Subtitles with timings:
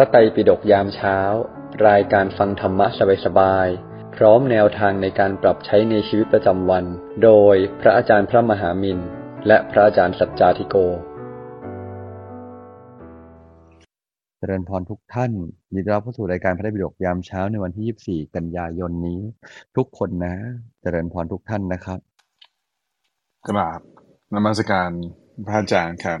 [0.00, 1.18] ระไตรปิฎกยามเช้า
[1.88, 2.86] รายการฟังธรรมะ
[3.24, 6.84] สบายๆ พร้อมแนวทางในการปรับใช้ในชีวิตประจำวัน
[7.24, 8.98] โดยพระอาจารย์พระมหามิน
[9.46, 10.76] และพระอาจารย์สัจจาธิโก
[14.38, 15.32] เจริญพรทุกท่าน
[15.66, 19.20] ยินดีต้อนรับเข้าสู่รายการพระไตรปิฎกยามเช้าในวันที่ 24 กันยายนนี้
[19.76, 20.34] ทุกคนนะ
[20.82, 22.00] เจริญพรทุกท่านนะครับ
[23.48, 23.80] กราบ
[24.34, 24.90] นมัสการ
[25.46, 26.20] พระอาจารย์ครับ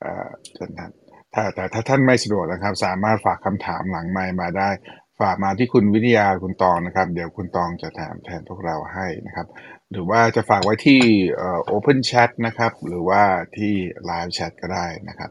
[0.00, 0.28] เอ่อ
[1.34, 4.70] ถ้าแต่ถ้าท่านไม่สะดวกนะครับ สามารถฝากคำถามหลังไมมาได้
[5.20, 9.46] ฝากมาที่คุณวิทยาคุณตองนะครับ เดี๋ยวคุณตองจะถามแทนพวกเราให้นะครับ
[9.92, 11.00] หรือว่าจะฝากไว้ที่
[11.36, 13.22] เอ่อ Open Chat นะครับ หรือว่า
[13.56, 13.74] ที่
[14.08, 15.30] Live Chat ก็ได้นะครับ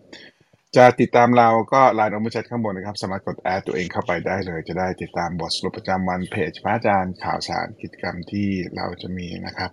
[0.75, 9.71] จะติดตามเราก็ Line Open Chat ข้างบนนะครับ สามารถกดแอดตัวเองเข้าไปได้เลย จะได้ติดตามบทสรุปประจำวันเพจพระอาจารย์ข่าวสารกิจกรรมที่เราจะมีนะครับ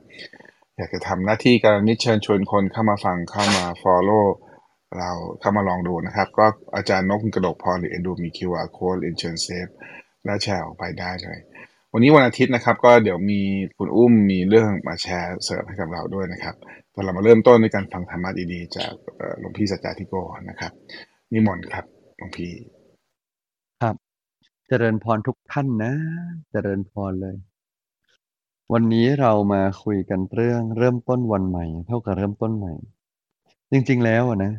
[0.76, 4.26] อยากจะทำหน้าที่การนิเชิญชวนคนเข้ามาฟังเข้ามา Follow
[4.98, 9.66] เราเข้ามาลองดูนะครับ ก็อาจารย์นกกระดกพรหรือเอ็นดูมี QR Code เอ็นเชิญเซฟ
[10.24, 11.38] และแชร์ออกไปได้เลย
[11.92, 13.40] วันนี้วันอาทิตย์นะครับ ก็เดี๋ยวมี
[13.78, 16.54] คุณอุ้มมีเรื่องมาแชร์เสริมให้กับเราด้วยนะครับ
[16.92, 18.92] แต่เรามาเริ่มต้นในการฟังธรรมะดีๆ จาก
[19.38, 20.14] หลวงพี่สัจจาธิโก
[20.48, 20.72] นะครับ
[21.32, 21.84] นิมนต์ครับ
[22.16, 22.52] หลวงพี่
[23.82, 23.96] ครับ
[24.68, 25.92] เจริญพรทุกท่านนะ
[26.50, 27.36] เจริญพรเลย
[28.72, 32.72] วันนี้เรามาคุยกันเรื่องเริ่มต้นวันใหม่ เท่ากับเริ่มต้นใหม่
[33.70, 34.52] จริง ๆ แล้วนะ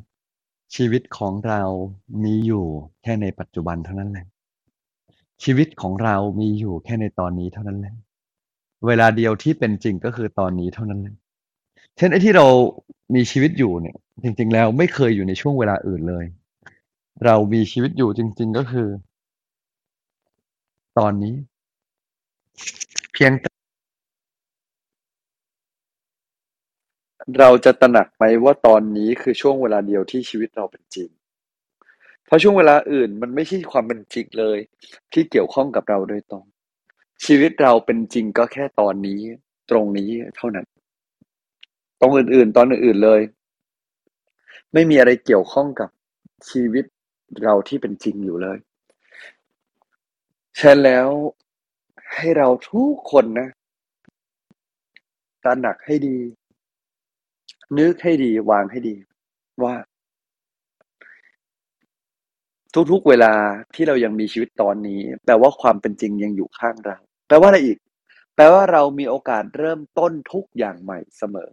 [0.75, 1.61] ชีวิตของเรา
[2.23, 2.66] มีอยู่
[3.03, 4.25] แค่ในปัจจุบันเท่านั้นแหละ
[5.44, 7.95] ชีวิตของเรามีอยู่แค่ในตอนนี้เท่านั้นแหละ
[8.88, 11.16] เวลาเดียวที่เป็นจริงก็คือตอนนี้เท่านั้นแหละ
[11.97, 12.47] เช่นไอ้ที่เรา
[13.16, 16.25] มีชีวิตอยู่เนี่ย จริง ๆ แล้วไม่เคยอยู่ในช่วงเวลาอื่นเลย
[17.25, 18.88] เรามีชีวิตอยู่จริง ๆ ก็คือ
[20.97, 21.35] ตอนนี้
[23.13, 23.54] เพียงแต่
[27.40, 31.09] เราจะตระหนักไหมว่าตอนนี้คือช่วงเวลาเดียวที่ชีวิตเราเป็นจริง
[32.25, 34.58] เพราะช่วงเวลาอื่นมันไม่ใช่ความเป็นจริงเลย
[35.13, 36.46] ที่เกี่ยวข้องกับเราโดยตรง
[37.25, 39.22] ชีวิตเราเป็นจริงก็แค่ตอนนี้
[39.69, 40.66] ตรงนี้เท่านั้น
[42.02, 43.22] ตรงอื่นๆ ตอนอื่นๆเลย
[44.74, 45.90] ไม่มีอะไรเกี่ยวข้องกับ
[46.50, 46.85] ชีวิต
[47.44, 48.58] เราที่เป็นจริงอยู่เลย
[50.59, 51.08] ฉะนั้นแล้ว
[52.16, 53.47] ให้เราทุกคนนะ
[55.44, 56.18] ตระหนักให้ดี
[57.78, 58.96] นึกให้ดีวางให้ดี
[59.64, 59.76] ว่า
[62.92, 63.34] ทุกๆเวลา
[63.76, 67.78] ที่เรายังมีชีวิตตอนนี้ แปลว่าความเป็นจริงยังอยู่ข้างเรา แปลว่าอะไรอีก
[68.36, 71.52] แปลว่าเรามีโอกาสเริ่มต้นทุกอย่างใหม่เสมอ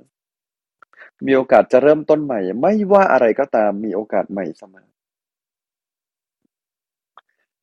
[1.26, 4.88] มีโอกาสจะเริ่มต้นใหม่ ไม่ว่าอะไรก็ตามมีโอกาสใหม่เสมอ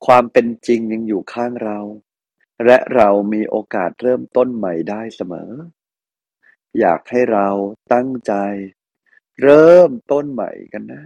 [0.06, 1.80] ความเป็นจริงยังอยู่ข้างเรา
[2.66, 5.50] และเรามีโอกาสเริ่มต้นใหม่ได้เสมอ
[6.80, 7.48] อยากให้เรา
[7.94, 8.34] ตั้งใจ
[9.44, 11.04] เริ่มต้นใหม่กันนะ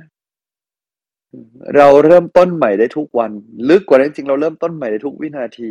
[1.76, 3.32] เราเริ่มต้นใหม่ได้ทุกวัน
[3.70, 5.70] ลึกกว่านั้นจริงเราเริ่มต้นใหม่ได้ทุกวินาที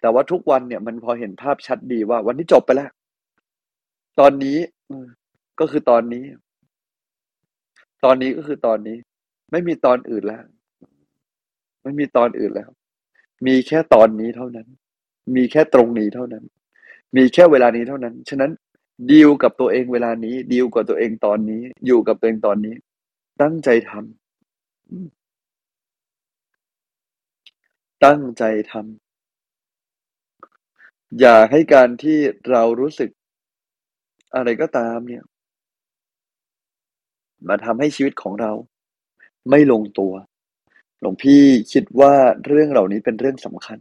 [0.00, 2.90] แต่ว่าทุกวันเนี่ยมันพอเห็นภาพชัดดีว่า วันนี้จบไปแล้ว
[4.20, 4.58] ตอนนี้
[5.60, 6.24] ก็คือตอนนี้
[8.04, 8.96] ตอนนี้ก็คือตอนนี้
[9.50, 10.42] ไม่มีตอนอื่นแล้ว
[11.82, 12.68] ไม่มีตอนอื่นแล้ว
[13.46, 14.66] มีแค่ตอนนี้เท่านั้น
[15.36, 16.44] มีแค่ตรงนี้เท่านั้น
[17.16, 18.50] มีแค่เวลานี้เท่านั้น ฉะนั้น
[19.08, 22.74] ดีลกับตัวเองเวลานี้ ดีลกับตัวเองตอนนี้ อยู่กับตัวเองตอนนี้
[23.42, 24.02] ตั้งใจทำ
[28.04, 28.82] ตั้งใจทำ
[31.20, 32.18] อย่าให้การที่
[32.50, 33.10] เรารู้สึก
[34.34, 35.22] อะไรก็ตามเนี่ย
[37.48, 38.52] มาทำให้ชีวิตของเรา
[39.50, 40.12] ไม่ลงตัว
[41.00, 41.42] หลวงพี่
[41.72, 42.14] คิดว่า
[42.46, 43.78] เรื่องเหล่านี้เป็นเรื่องสำคัญ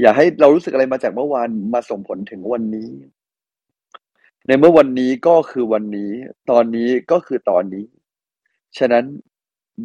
[0.00, 2.88] อย่าให้เรารู้สึกอะไรมาจากเมื่อวานมาส่งผลถึงวันนี้
[4.46, 6.12] ในเมื่อวันนี้ก็คือวันนี้
[6.50, 7.86] ตอนนี้ก็คือตอนนี้
[8.78, 9.04] ฉะนั้น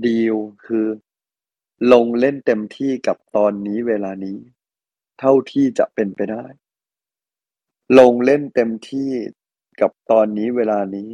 [0.05, 0.35] ดีล
[0.65, 0.85] คือ
[1.93, 4.37] ลงเล่นเต็มที่กับตอนนี้เวลานี้
[5.19, 6.45] เท่าที่จะเป็นไปได้
[7.99, 9.09] ลงเล่นเต็มที่
[9.81, 11.09] กับตอนนี้เวลานี้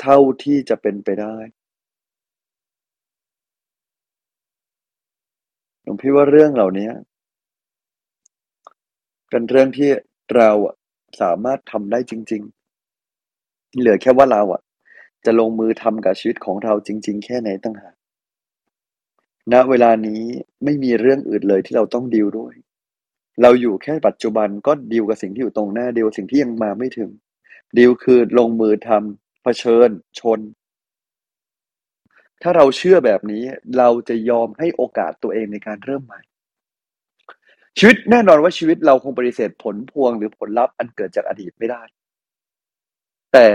[0.00, 1.36] เท่าที่จะเป็นไปได้
[5.82, 6.90] หลวงพี่ว่าเรื่องเหล่านี้
[9.30, 9.90] เป็นเรื่องที่
[10.36, 10.50] เรา
[11.20, 14.62] สามารถทำได้จริง ๆ เหลือแค่ว่าเราอะ
[15.24, 17.94] จะลงมือทำกับชีวิตของเราจริง ๆ แค่ไหนต่างหาก
[19.52, 20.22] ณเวลานี้
[20.64, 22.54] ไม่มีเรื่องอื่นเลยที่เราต้องดีลด้วย
[23.42, 27.10] เราอยู่แค่ปัจจุบันก็ดีลกับสิ่งที่อยู่ตรงหน้าดีลสิ่งที่ยังมาไม่ถึง
[27.78, 29.90] ดีลคือลงมือทำเผชิญ
[30.20, 30.40] ชน
[32.42, 33.44] ถ้าเราเชื่อแบบนี้
[33.78, 36.20] เราจะยอมให้โอกาสตัวเองในการเริ่มใหม่
[37.82, 41.82] ชีวิตแน่นอนว่าชีวิตเราคงปฏิเสธผลพวงหรือผลลัพธ์อันเกิดจากอดีตไม่ได้
[43.32, 43.48] แต่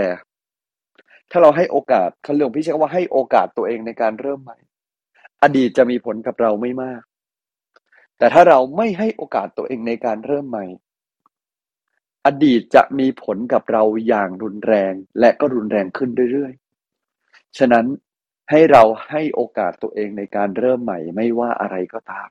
[1.30, 4.58] ถ้าเราให้โอกาสคันหลวงพี่ใช้คำว่าให้โอกาสตัวเองในการเริ่มใหม่
[5.42, 7.02] อดีตจะมีผลกับเราไม่มาก
[8.18, 10.66] แต่ถ้าเราไม่ให้โอกาสตัวเองในการเริ่มใหม่
[12.26, 17.86] อดีตจะมีผลกับเราอย่างรุนแรง และก็รุนแรงขึ้นเรื่อยๆ ฉะนั้น
[18.50, 22.28] ให้เราให้โอกาสตัวเองในการเริ่มใหม่ไม่ว่าอะไรก็ตาม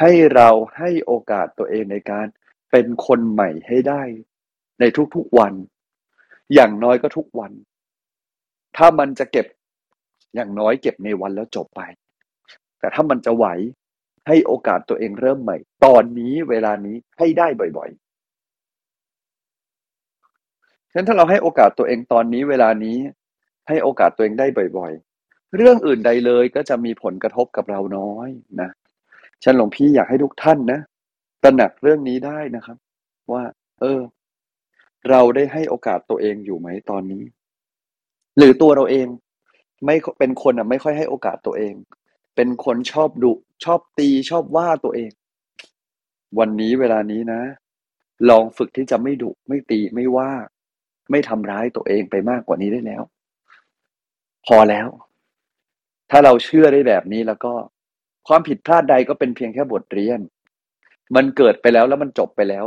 [0.00, 0.48] ให้เรา
[0.78, 2.26] ให้โอกาสตัวเองในการ
[2.70, 4.02] เป็นคนใหม่ให้ได้
[4.80, 4.84] ใน
[5.14, 5.54] ทุกๆวัน
[6.54, 7.52] อย่างน้อยก็ทุกวัน
[8.76, 9.46] ถ้ามันจะเก็บ
[10.34, 11.80] อย่างน้อยเก็บในวันแล้วจบไป
[12.78, 13.46] แต่ถ้ามันจะไหว
[14.26, 17.46] ให้โอกาสตัวเองเริ่มใหม่ ตอนนี้เวลานี้ให้ได้
[17.76, 17.98] บ่อยๆ
[20.90, 22.96] ฉะนั้นถ้าเราให้โอกาสตัวเองตอนนี้เวลานี้
[23.68, 24.46] ให้โอกาสตัวเองได้
[24.78, 24.92] บ่อย
[25.24, 28.28] ๆ เรื่องอื่นใดเลยก็จะมีผลกระทบกับเราน้อย
[28.60, 28.70] นะ
[29.44, 30.80] ฉันหลวงพี่อยากให้ทุกท่านนะ
[31.42, 32.76] ตระหนักเรื่องนี้ได้นะครับ
[33.32, 33.42] ว่า
[33.80, 34.00] เออ
[35.10, 37.22] เราได้ให้โอกาสตัวเองอยู่ไหมตอนนี้
[38.36, 39.06] หรือตัวเราเอง
[39.86, 41.74] ไม่เป็นคนอะ ไม่ค่อยให้โอกาสตัวเอง
[42.36, 43.32] เป็นคนชอบดุ
[43.64, 45.10] ชอบตีชอบว่าตัวเอง
[46.38, 47.40] วันนี้เวลานี้นะ
[48.30, 50.30] ลองฝึกที่จะไม่ดุไม่ตีไม่ว่า
[51.10, 53.02] ไม่ทำร้ายตัวเองไปมากกว่านี้ได้แล้ว
[54.46, 54.88] พอแล้ว
[56.10, 57.52] ถ้าเราเชื่อได้แบบนี้แล้วก็
[58.28, 60.20] ความผิดพลาดใดก็เป็นเพียงแค่บทเรียน
[61.16, 62.64] มันเกิดไปแล้วแล้วมันจบไปแล้ว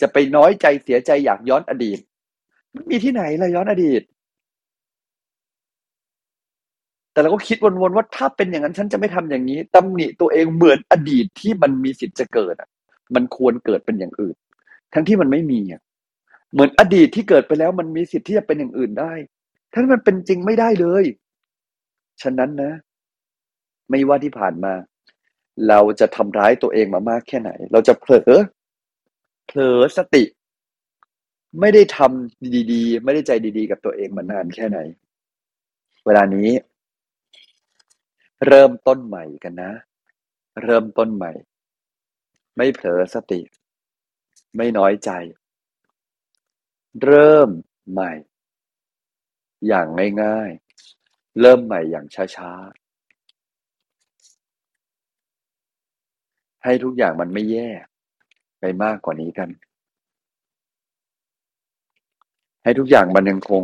[0.00, 1.98] จะไปน้อยใจเสียใจอยากย้อนอดีต
[2.74, 4.02] มันมีที่ไหนล่ะย้อนอดีต
[7.12, 12.68] แต่เราก็คิดวนๆว่าถ้าเป็นอย่างนั้นฉันจะไม่ทำอย่างนี้ตำหนิตัวเองเหมือนอดีตที่มันมีสิทธิ์จะเกิดอะ
[13.14, 14.36] มันควรเกิดเป็นอย่างอื่น
[14.94, 15.80] ทั้งที่มันไม่มีอะ
[16.52, 19.12] เหมือนอดีตที่เกิดไปแล้วมันมีสิทธิ์ที่จะเป็นอย่างอื่นได้
[19.74, 21.04] ทั้งมันเป็นจริงไม่ได้เลย
[22.22, 22.72] ฉะนั้นนะ
[23.90, 24.72] ไม่ว่าที่ผ่านมา
[25.68, 28.32] เราจะทำร้ายตัวเองมามากแค่ไหน เราจะเผลอ
[29.46, 30.24] เผลอสติ
[31.60, 34.78] ไม่ได้ทำดี ๆ ไม่ได้ใจดี ๆ กับตัวเองมานานแค่ไหน
[36.04, 36.50] เวลานี้
[38.46, 39.72] เริ่มต้นใหม่กันนะ
[40.62, 41.32] เริ่มต้นใหม่
[42.56, 43.40] ไม่เผลอสติ
[44.56, 45.10] ไม่น้อยใจ
[47.02, 47.48] เริ่ม
[47.90, 48.12] ใหม่
[49.66, 49.86] อย่าง
[50.22, 52.83] ง่ายๆ เริ่มใหม่อย่างช้าๆ
[56.64, 57.68] ให้ทุกอย่างมันไม่แย่
[58.60, 59.48] ไปมากกว่านี้กัน
[62.64, 63.62] ให้ทุกอย่างมันยังคง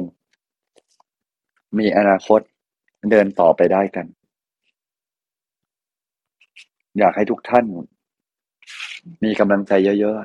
[1.79, 2.41] มีอนาคต
[3.11, 4.07] เดินต่อไปได้กัน
[6.99, 7.65] อยากให้ทุกท่าน
[9.25, 10.17] มีกำลังใจเยอะ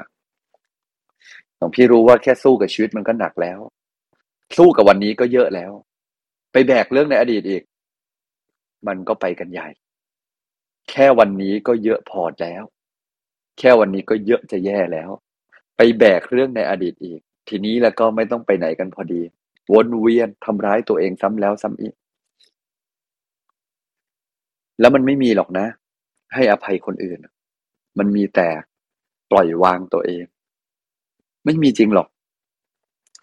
[0.75, 3.59] ๆหลวงพี่รู้ว่าแค่สู้กับชีวิตมันก็หนักแล้ว
[4.57, 5.71] สู้กับวันนี้ก็เยอะแล้ว
[6.51, 7.63] ไปแบกเรื่องในอดีตอีก
[8.87, 9.67] มันก็ไปกันใหญ่
[10.89, 12.63] แค่วันนี้ก็เยอะพอแล้ว
[13.59, 15.09] แค่วันนี้ก็เยอะจะแย่แล้ว
[15.75, 19.21] ไปแบกเรื่องในอดีตอีก ทีนี้แล้วก็ไม่ต้องไปไหนกันพอดี
[19.73, 21.93] วนเวียนทำร้ายตัวเองซ้ำแล้วซ้ำอีก
[24.79, 25.67] แล้วมันไม่มีหรอกนะ
[26.33, 27.19] ให้อภัยคนอื่น
[27.97, 28.49] มันมีแต่
[29.31, 30.25] ปล่อยวางตัวเอง
[31.45, 32.07] ไม่มีจริงหรอก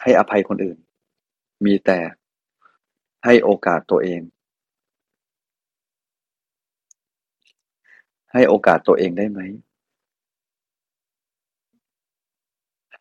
[0.02, 0.78] ให้อภัยคนอื่น
[1.66, 1.98] มีแต่
[3.24, 4.20] ให้โอกาสตัวเอง
[8.32, 9.40] ให้โอกาสตัวเองได้ไหม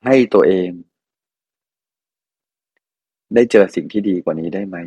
[0.06, 0.70] ให้ตัวเอง
[3.36, 4.78] ได้เจอสิ่งที่ดีกว่านี้ได้ไหม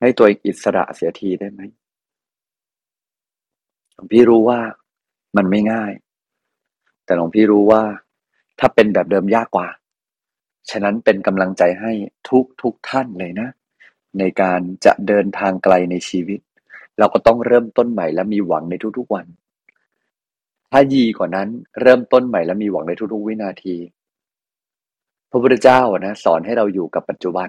[0.00, 1.60] ให้ตัวเองอิสระเสียทีได้ไหม
[3.94, 4.60] หลวงพี่รู้ว่า
[5.36, 5.92] มันไม่ง่าย
[7.04, 7.82] แต่หลวงพี่รู้ว่า
[8.58, 9.68] ถ้าเป็นแบบเดิมยากกว่า
[10.70, 11.92] ฉะนั้นเป็นกำลังใจให้
[12.28, 13.48] ทุกทุกท่านเลยนะ
[14.18, 16.40] ในการจะเดินทางไกลในชีวิต
[16.98, 19.26] เราก็ต้องเริ่มต้นใหม่และมีหวังในทุกๆวัน
[20.70, 21.48] ถ้ายีกว่านั้น
[21.82, 23.76] เริ่มต้นใหม่และมีหวังในทุกๆวินาที
[25.30, 27.48] พระพุทธเจ้านะสอนให้เราอยู่กับปัจจุบัน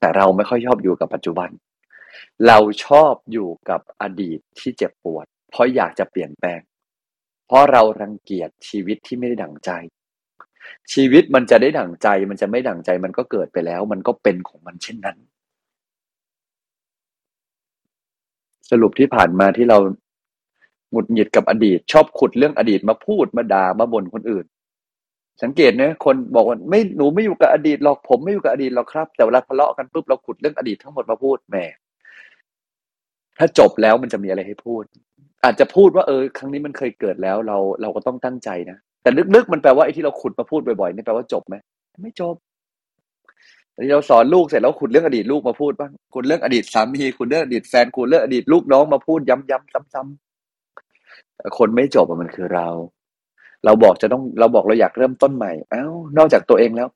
[0.00, 1.50] แต่เราไม่ค่อยชอบอยู่กับปัจจุบัน
[2.46, 6.60] เราชอบอยู่กับอดีตที่เจ็บปวด เพราะอยากจะเปลี่ยนแปลง
[7.46, 9.70] เพราะเรารังเกียจชีวิตที่ไม่ได้ดั่งใจ
[10.92, 15.18] ชีวิตมันจะได้ดั่งใจ มันจะไม่ดั่งใจ มันก็เกิดไปแล้ว มันก็เป็นของมันเช่นนั้น
[18.70, 19.78] สรุปที่ผ่านมาที่เรา
[20.90, 24.46] หงุดหงิดกับอดีต ชอบขุดเรื่องอดีตมาพูดมาด่ามาบ่นคนอื่น
[25.42, 31.56] สังเกตนะคนบอกว่าไม่หนูไม่อยู่กับอดีตหรอกผมไม่อยู่กับอดีตหรอกครับ แต่เวลาทะเลาะกันปุ๊บเราขุดเรื่องอดีตทั้งหมดมาพูดแหม
[33.38, 34.84] ถ้าจบแล้วมันจะมีอะไรให้พูด
[35.44, 41.54] อาจจะพูดว่าเออ ครั้งนี้มันเคยเกิดแล้วเราเราก็ต้องตั้งใจนะแต่ลึกๆมันแปลว่าไอ้ที่เราขุดมาพูดบ่อยๆนี่แปลว่าจบไหม
[42.02, 42.34] ไม่จบ
[43.90, 52.68] เราสอนลูกเสร็จแล้วขุดเรื่องอดีตลูกมาพูดบ้างขุดเรื่องอดีตสามีขุดเรื่องอดีตแฟนขุดเรื่องอดีตลูกน้องมาพูดย้ำๆซ้ำๆคนไม่จบมันคือเรา
[53.64, 55.84] เราบอกจะต้องเราบอกเราอยากเริ่มต้นใหม่เอ้า
[56.18, 56.88] นอกจากตัวเองแล้ว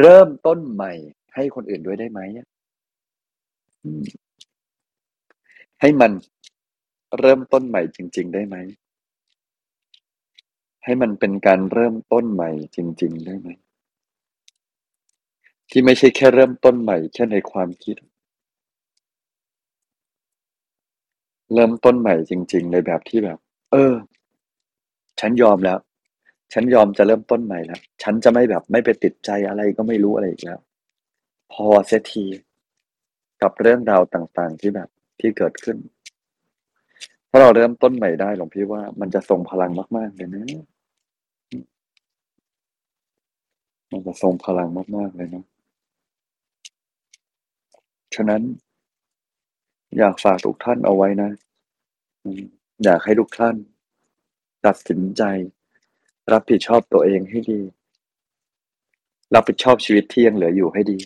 [0.00, 0.92] เริ่มต้นใหม่
[1.34, 2.20] ให้คนอื่นด้วยได้ไหม
[5.80, 6.10] ให้มัน
[7.18, 8.56] เริ่มต้นใหม่จริง ๆ ได้ไหม
[10.84, 13.48] ให้มันเป็นการเริ่มต้นใหม่จริง ๆ ได้ไหม
[15.70, 17.96] ที่ไม่ใช่แค่เริ่มต้นใหม่แค่ในความคิด
[21.54, 23.38] เริ่มต้นใหม่จริง ๆ ในแบบที่แบบ
[23.72, 23.94] เออ
[25.20, 25.78] ฉันยอมแล้ว
[26.52, 30.60] ฉันยอมจะเริ่มต้นใหม่แล้ว ฉันจะไม่แบบไม่ไปติดใจอะไรก็ไม่รู้อะไรอีกแล้ว
[31.52, 32.24] พอเสียที
[33.42, 34.88] กับเรื่องราวต่างๆที่แบบ
[35.20, 35.76] ที่เกิดขึ้น
[37.28, 40.44] ถ้าเราเริ่มต้นใหม่ได้หลวงพี่ว่ามันจะทรงพลังมาก ๆ เลยนะ
[43.92, 45.44] มันจะทรงพลังมาก ๆ เลยนะ
[48.14, 48.42] ฉะนั้น
[49.98, 51.30] อยากฝากทุกท่านเอาไว้นะ
[52.84, 53.56] อยากให้ทุกท่าน
[54.66, 55.22] ตัดสินใจ
[56.32, 57.60] รับผิดชอบตัวเองให้ดี
[59.34, 60.98] รับผิดชอบชีวิตที่ยังเหลืออยู่ให้ดี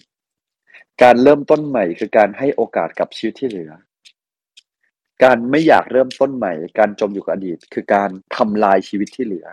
[1.03, 3.73] การเริ่มต้นใหม่คือการให้โอกาสกับชีวิตที่เหลือ
[5.25, 9.47] การไม่อยากเริ่มต้นใหม่ การจมอยู่กับอดีต คือการทำลายชีวิตที่เหลือ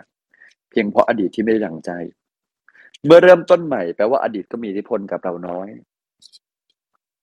[0.70, 1.90] เพียงเพราะอดีตที่ไม่ได้ดังใจ
[3.04, 5.68] เมื่อเริ่มต้นใหม่แปลว่าอดีตก็มีอิทธิพลกับเราน้อย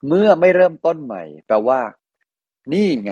[0.07, 1.79] เมื่อไม่เริ่มต้นใหม่ แปลว่า
[2.73, 3.11] นี่ไง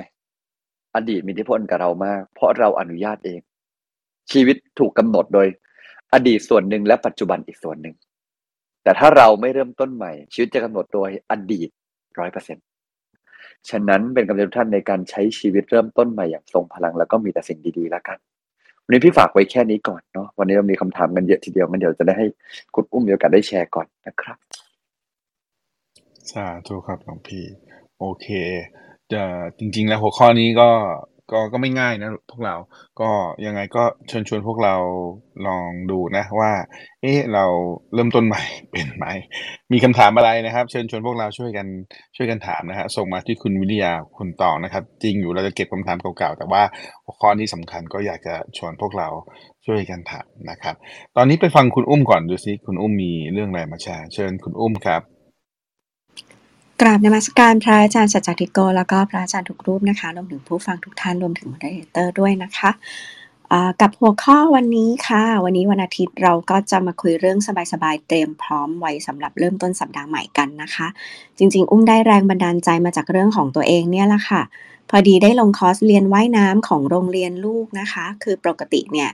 [0.96, 3.40] อดีตมีอิทธิพลกับเรามาก เพราะเราอนุญาตเอง
[4.32, 5.48] ชีวิตถูกกำหนดโดย
[6.14, 7.96] อดีตส่วนหนึ่งและปัจจุบันอีกส่วนหนึ่ง
[8.84, 11.70] แต่ถ้าเราไม่เริ่มต้นใหม่ ชีวิตจะกำหนดโดยอดีต
[12.20, 12.58] ร้อยเปอร์เซ็น
[13.70, 18.18] ฉะนั้นเป็นกำลังท่านในการใช้ชีวิตเริ่มต้นใหม่อย่างทรงพลังแล้วก็มีแต่สิ่งดีๆแล้วกัน
[18.84, 22.28] วันนี้พี่ฝากไว้แค่นี้ก่อนเนาะวันนี้เรามีคำถามกันเยอะทีเดียวมันเดี๋ยวจะได้ให้
[22.76, 24.38] คุณอุ้มมีโอกาสได้แชร์ก่อนนะครับ
[26.34, 27.46] สาธุครับหลวงพี่
[28.00, 28.28] โอเค
[29.14, 29.24] จะ
[29.60, 30.70] จริง ๆ แล้วหัวข้อนี้ก็
[31.32, 32.56] ก็ก็ไม่ง่ายนะพวกเรา
[33.02, 33.10] ก็
[33.46, 34.76] ยังไงก็เชิญชวนพวกเรา
[35.48, 36.52] ลองดูนะว่า
[37.02, 37.46] เอ๊ะเรา
[37.94, 39.06] เริ่มต้นใหม่เป็นไหม
[39.72, 41.68] มีคำถามอะไรนะครับ เชิญชวนพวกเราช่วยกัน
[42.16, 46.62] ช่วยกันถามนะฮะส่งมาที่คุณวิทยาคุณต่อนะครับ จริงอยู่เราจะเก็บคำถามเก่าๆแต่ว่า
[47.06, 49.08] หัวข้อนี้สำคัญก็อยากจะชวนพวกเรา
[49.66, 50.76] ช่วยกันถามนะครับ
[51.18, 55.02] ตอนนี้ไปฟังคุณอุ้มก่อนดูซิคุณอุ้มมีเรื่องอะไรมาแชร์เชิญคุณอุ้มครับ
[56.82, 62.72] กราบนมัสการพระอาจารย์สัจจติโก แล้วก็พระอาจารย์ทุกรูปนะคะรวมถึงผู้ฟังทุกท่านรวมถึงมอดเตอร์ด้วยนะคะ
[63.82, 67.40] กับหัวข้อวันนี้ค่ะ วันนี้วันอาทิตย์เราก็จะมาคุยเรื่อง
[67.74, 70.88] สบายๆเตรียมพร้อมไว้สำหรับเริ่มต้นสัปดาห์ใหม่กันนะคะ
[71.38, 74.42] จริง ๆ อุ้มได้แรงบันดาลใจมาจากเรื่องของตัวเองเนี่ยแหละค่ะ
[74.90, 79.10] พอดีได้ลงคอร์สเรียนว่ายน้ำของโรงเรียนลูกนะคะ คือปกติเนี่ย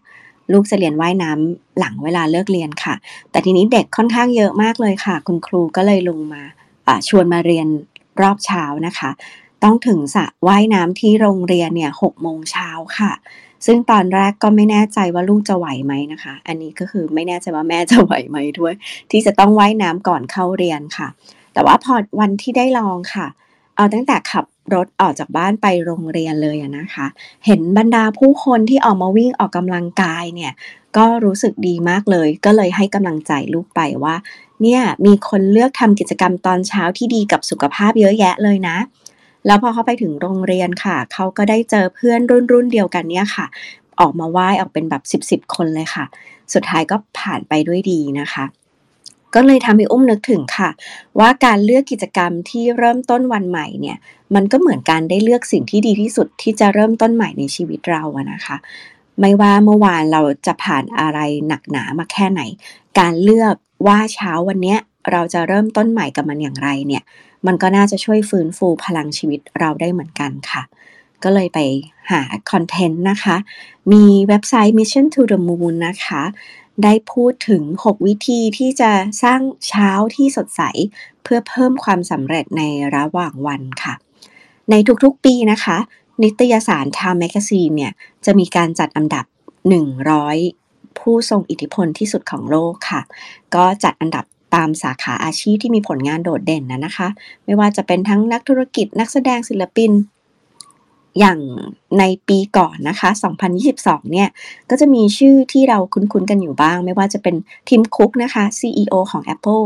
[0.52, 2.96] ลูกจะเรียนว่ายน้ำหลังเวลาเลิกเรียนค่ะ
[3.32, 6.44] แต่ทีนี้เด็กค่อนข้างเยอะมากเลยค่ะ คุณครูก็เลยลงมา
[7.08, 7.68] ชวนมาเรียน
[8.22, 9.12] รอบเช้านะคะ
[9.64, 13.14] ต้องถึงสระว่ายน้ำที่โรงเรียนเนี่ยหกโมงเช้าค่ะ
[13.66, 18.74] ซึ่งตอนแรกก็ไม่แน่ใจว่าลูกจะไหวไหมนะคะ อันนี้ก็คือไม่แน่ใจว่าแม่จะไหวไหมด้วย
[19.12, 21.08] ที่จะต้องว่ายน้ำก่อนเข้าเรียนค่ะ
[21.54, 23.28] แต่ว่าพอวันที่ได้ลองค่ะ
[23.76, 27.08] เอาตั้งแต่ขับรถออกจากบ้านไปโรงเรียนเลยนะคะ
[27.46, 30.54] เห็นบรรดาผู้คนที่ออกมาวิ่งออกกำลังกายเนี่ย
[30.98, 34.16] ก็รู้สึกดีมากเลย ก็เลยให้กำลังใจลูกไปว่า
[34.62, 38.78] เนี่ยมีคนเลือกทำกิจกรรมตอนเช้าที่ดีกับสุขภาพเยอะแยะเลยนะ
[39.46, 43.46] แล้วพอเขาไปถึงโรงเรียนค่ะ เขาก็ได้เจอเพื่อนรุ่นรุ่นเดียวกันเนี่ยค่ะ
[44.00, 46.06] ออกมาไหว้ออกเป็นแบบสิบสิบคนเลยค่ะ
[46.54, 48.46] สุดท้ายก็ผ่านไปด้วยดีนะคะ
[49.36, 50.70] ก็เลยทำให้อุ้มนึกถึงค่ะ
[51.20, 53.98] ว่าการเลือกกิจกรรมที่เริ่มต้นวันใหม่เนี่ย
[54.36, 58.58] มันก็เหมือนการได้เลือกสิ่งที่ดีที่สุดที่จะเริ่มต้นใหม่ในชีวิตเราอะนะคะ
[59.20, 62.42] ไม่ว่าเมื่อวานเราจะผ่านอะไรหนักหนามาแค่ไหน
[63.00, 63.56] การเลือก
[63.88, 64.76] ว่าเช้าวันนี้
[65.12, 67.04] เราจะเริ่มต้นใหม่กับมันอย่างไรเนี่ย
[67.46, 70.64] มันก็น่าจะช่วยฟื้นฟูพลังชีวิตเราได้เหมือนกันค่ะ
[71.24, 71.60] ก็เลยไป
[72.12, 72.22] หา
[72.52, 73.36] คอนเทนต์นะคะ
[73.92, 76.22] มีเว็บไซต์ Mission to the Moon นะคะ
[76.84, 78.92] ได้พูดถึง 6 วิธีที่จะ
[79.24, 80.62] สร้างเช้าที่สดใส
[81.24, 82.62] เพื่อเพิ่มความสำเร็จใน
[82.96, 83.94] ระหว่างวันค่ะ
[84.70, 85.78] ในทุกๆปีนะคะ
[86.24, 87.94] นิตยสาร Time Magazine เนี่ย
[88.26, 89.26] จะมีการจัดอันดับ
[90.10, 90.63] 100
[91.00, 93.02] ผู้ทรงอิทธิพลที่สุดของโลกค่ะ
[93.56, 97.08] ก็จัดอันดับตามสาขาอาชีพที่มีผลงานโดดเด่นนะนะคะ
[97.46, 99.92] ไม่ว่าจะเป็นทั้งนักธุรกิจนักแสดงศิลปิน
[101.20, 101.40] อย่าง
[102.00, 103.10] ในปีก่อนนะคะ
[103.62, 104.30] 2022 เนี่ย
[104.70, 107.36] ก็จะมีชื่อที่เราคุ้นๆกันอยู่บ้าง ไม่ว่าจะเป็น
[107.70, 109.66] ทิมคุกนะคะ CEO ของ Apple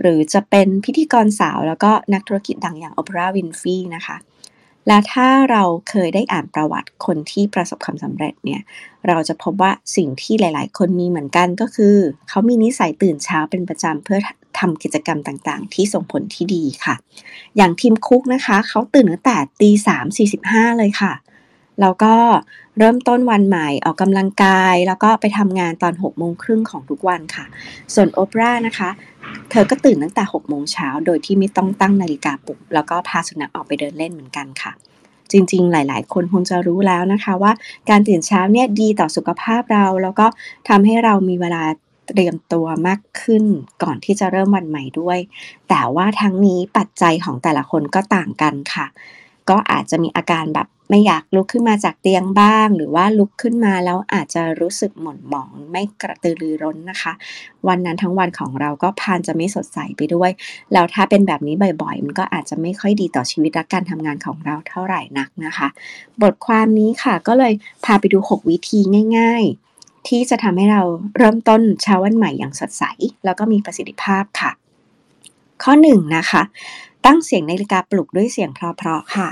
[0.00, 4.16] หรือจะเป็นพิธีกรสาวแล้วก็นักธุรกิจดังอย่างโอเปร่าวินฟีนะคะ
[4.88, 8.60] และถ้าเราเคยได้อ่านประวัติคนที่ประสบความสำเร็จเนี่ย
[9.08, 11.96] เราจะพบว่าสิ่งที่หลาย ๆ คนมีเหมือนกันก็คือ
[12.28, 14.18] เขามีนิสัยตื่นเช้าเป็นประจำเพื่อ
[14.58, 16.94] ทำกิจกรรมต่าง ๆ ที่ส่งผลที่ดีค่ะ
[17.56, 21.12] อย่างทีมคุกนะคะ เขาตื่นตั้งแต่ตีสามสี่สิบห้าเลยค่ะ
[21.80, 22.14] แล้วก็
[22.78, 27.44] เริ่มต้นวันใหม่ออกกำลังกาย แล้วก็ไปทำงานตอน6กโมงครึ่งของทุกวันค่ะ
[27.94, 28.90] ส่วนโอปรานะคะ
[29.50, 34.72] เธอก็ตื่นตั้งแต่6กโมงเช้าโดยที่ไม่ต้องตั้งนาฬิกาปลุก แล้วก็พาสุนัขออกไปเดินเล่นเหมือนกันค่ะ
[35.32, 37.52] จริงๆ หลาย ๆ คนคงจะรู้แล้วนะคะว่า
[37.90, 40.26] การตื่นเช้าเนี่ยดีต่อสุขภาพเรา แล้วก็
[40.68, 41.62] ทำให้เรามีเวลา
[42.08, 43.44] เตรียมตัวมากขึ้น
[43.82, 45.18] ก่อนที่จะเริ่มวันใหม่ด้วย
[45.68, 48.86] แต่ว่าทั้งนี้ปัจจัยของแต่ละคนก็ต่างกันค่ะ
[49.50, 57.12] ก็อาจจะมีอาการแบบ ไม่อยากลุกขึ้นมาจากเตียงบ้าง หรือว่าลุกขึ้นมาแล้วอาจจะรู้สึกหม่นหมอง ไม่กระตือรือร้นนะคะ
[57.68, 60.30] วันนั้นทั้งวันของเราก็พานจะไม่สดใสไปด้วย
[60.72, 65.68] แล้วถ้าเป็นแบบนี้บ่อยๆ มันก็อาจจะไม่ค่อยดีต่อชีวิตและการทำงานของเราเท่าไหร่นักนะคะ
[66.22, 67.52] บทความนี้ค่ะก็เลย
[67.84, 68.78] พาไปดู 6 วิธี
[69.18, 69.44] ง่าย
[69.76, 70.82] ๆ ที่จะทำให้เรา
[71.16, 72.84] เริ่มต้นเช้าวันใหม่อย่างสดใส
[73.24, 74.50] แล้วก็มีประสิทธิภาพค่ะ
[75.62, 76.42] ข้อ1นนะคะ
[77.06, 79.30] ตั้งเสียงนาฬิกาปลุกด้วยเสียงเพราะๆค่ะ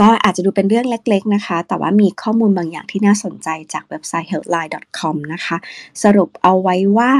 [0.00, 5.56] ก็อาจจะดูเป็นเรื่องเล็กๆนะคะ แต่ว่ามีข้อมูลบางอย่างที่น่าสนใจจากเว็บไซต์ healthline.com นะคะ
[6.02, 7.12] สรุปเอาไว้ว่า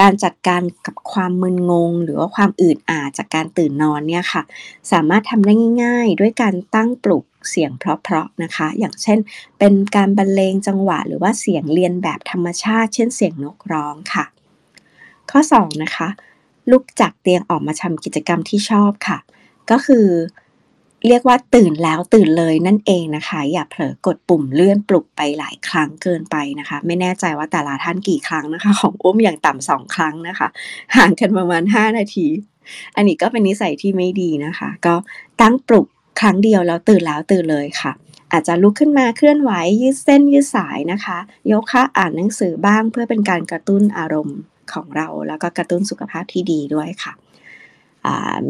[0.00, 4.42] การจัดการกับความมึนงง หรือว่าความอืดอาดจากการตื่นนอนเนี่ยค่ะ
[4.92, 5.52] สามารถทำได้
[5.82, 9.18] ง่ายๆ ด้วยการตั้งปลุกเสียงเพราะๆนะคะ อย่างเช่น
[9.58, 14.24] เป็นการบรรเลงจังหวะ หรือว่าเสียงเรียนแบบธรรมชาติ เช่นเสียงนกร้องค่ะ
[15.30, 16.08] ข้อ 2 นะคะ
[16.70, 19.18] ลุกจากเตียงออกมาทำกิจกรรมที่ชอบค่ะ
[19.70, 20.06] ก็คือ
[21.06, 30.48] เรียกว่าตื่นแล้วตื่นเลยนั่นเองนะคะ อย่าเผลอกดปุ่มเลื่อนปลุกไปหลายครั้งเกินไปนะคะ ไม่แน่ใจว่าแต่ละท่านกี่ครั้งนะคะ ของอุ้มอย่างต่ำสองครั้งนะคะ
[30.96, 32.26] ห่างกันประมาณ 5 นาที
[32.96, 34.94] อันนี้ก็เป็นนิสัยที่ไม่ดีนะคะ ก็
[35.40, 35.86] ตั้งปลุก
[36.20, 37.92] ครั้งเดียวแล้วตื่นแล้วตื่นเลยค่ะ
[38.32, 41.18] อาจจะลุกขึ้นมาเคลื่อนไหวยืดเส้นยืดสายนะคะ
[41.52, 44.38] ยกขาอ่านหนังสือบ้างเพื่อเป็นการกระตุ้นอารมณ์
[44.72, 47.12] ของเรา แล้วก็กระตุ้นสุขภาพที่ดีด้วยค่ะ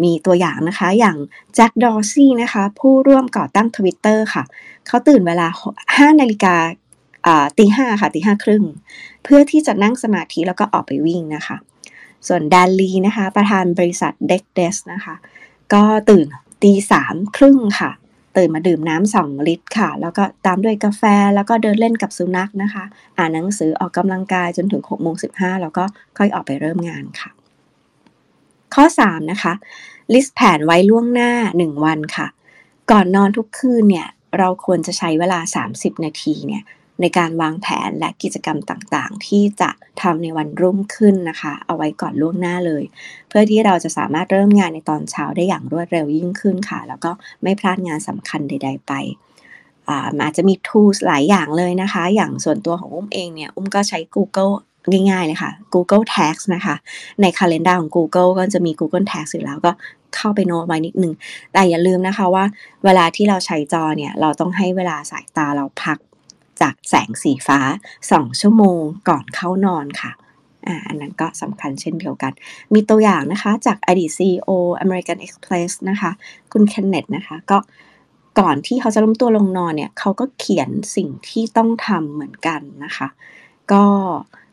[0.02, 1.16] มีตัวอย่างนะคะอย่าง
[1.54, 4.44] แจ็คดอร์ซี่นะคะผู้ร่วมก่อตั้ง Twitter ค่ะ
[4.86, 5.48] เขาตื่นเวลา
[5.88, 6.56] 5 นาฬิกา
[7.58, 8.64] ตีห้าค่ะตีห้าครึ่ง
[9.24, 11.56] เพื่อที่จะนั่งสมาธิแล้วก็ออกไปวิ่งนะคะ
[12.26, 15.14] ส่วนดาลีนะคะประธานบริษัทเด็กเดสนะคะ
[15.74, 16.26] ก็ตื่น
[16.62, 17.90] ตีสามครึ่งค่ะ
[18.36, 21.02] ตื่นมาดื่มน้ำสองลิตรค่ะ แล้วก็ตามด้วยกาแฟ
[21.34, 22.84] แล้วก็เดินเล่นกับสุนัขนะคะ
[23.18, 25.28] อ่านหนังสือออกกำลังกายจนถึง6โมงสิ
[25.62, 25.84] แล้วก็
[26.18, 27.30] ค่อยออกไปเริ่มงานค่ะ
[28.74, 29.52] ข้อ 3 นะคะ
[30.12, 32.26] ลิสต์แผนไว้ล่วงหน้า 1 วันค่ะ
[32.90, 34.08] ก่อนนอนทุกคืนเนี่ย
[34.38, 36.64] เราควรจะใช้เวลา 30 นาทีเนี่ย
[37.00, 39.70] ในการวางแผนและกิจกรรมต่างๆ ที่จะ
[40.02, 42.84] ทำในวันรุ่งขึ้นนะคะ เอาไว้ก่อนล่วงหน้าเลย
[43.28, 48.92] เพื่อที่เราจะสามารถเริ่มงานในตอนเช้าได้อย่างรวดเร็วยิ่งขึ้นค่ะ แล้วก็ไม่พลาดงานสำคัญใด ๆ ไป
[50.20, 54.54] อาจจะมี tools หลายอย่างเลยนะคะ อย่างส่วนตัวของอุ้มเองเนี่ย อุ้มก็ใช้ Google
[55.10, 56.74] ง่ายๆเลยค่ะ Google Tags นะคะ
[57.20, 59.72] ใน Calendar ของ Google ก็จะมี Google Tags อยู่แล้วก็
[60.16, 61.12] เข้าไปโน้ตไว้นิดนึง
[61.52, 62.44] แต่อย่าลืมนะคะว่า
[62.84, 65.98] เวลาที่เราใช้จอเนี่ย เราต้องให้เวลาสายตาเราพัก
[66.60, 67.60] จากแสงสีฟ้า
[68.00, 70.12] 2 ชั่วโมงก่อนเข้านอนค่ะ
[70.66, 72.32] อ่าอันนั้นก็สำคัญเช่นเดียวกัน
[72.74, 74.50] มีตัวอย่างนะคะจากอดีต CEO
[74.84, 76.10] American Express นะคะ
[76.52, 77.58] คุณเคนเนตนะคะ ก็
[78.40, 83.08] ก่อนที่เขาจะล้มตัวลงนอนเนี่ย เขาก็เขียนสิ่งที่ต้องทำเหมือนกันนะคะ
[83.72, 83.84] ก็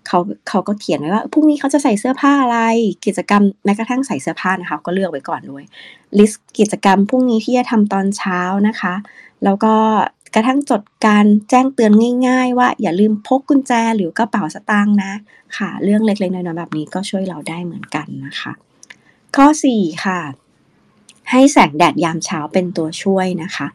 [0.10, 0.20] เขา
[0.50, 2.60] เขาก็เขียนไว้ว่าพรุ่งนี้เขาจะใส่เสื้อผ้าอะไร
[3.06, 5.64] กิจกรรมแม้กระทั่งใส่เสื้อผ้านะคะ ก็เลือกไว้ก่อนด้วย
[6.18, 8.94] ลิสต์กิจกรรมพรุ่งนี้ที่จะทำตอนเช้านะคะ
[9.44, 9.76] แล้วก็
[10.36, 11.92] กระทั่งจดการแจ้งเตือน
[12.28, 15.12] ง่าย ๆ ว่าอย่าลืมพกกุญแจหรือกระเป๋าสตางค์นะ
[15.58, 18.52] ค่ะ เรื่องเล็กๆน้อยๆแบบนี้ก็ช่วยเราได้เหมือนกันนะคะ
[19.36, 20.20] ข้อ 4 ค่ะ
[21.32, 23.68] ให้แสงแดดยามเช้าเป็นตัวช่วยนะคะ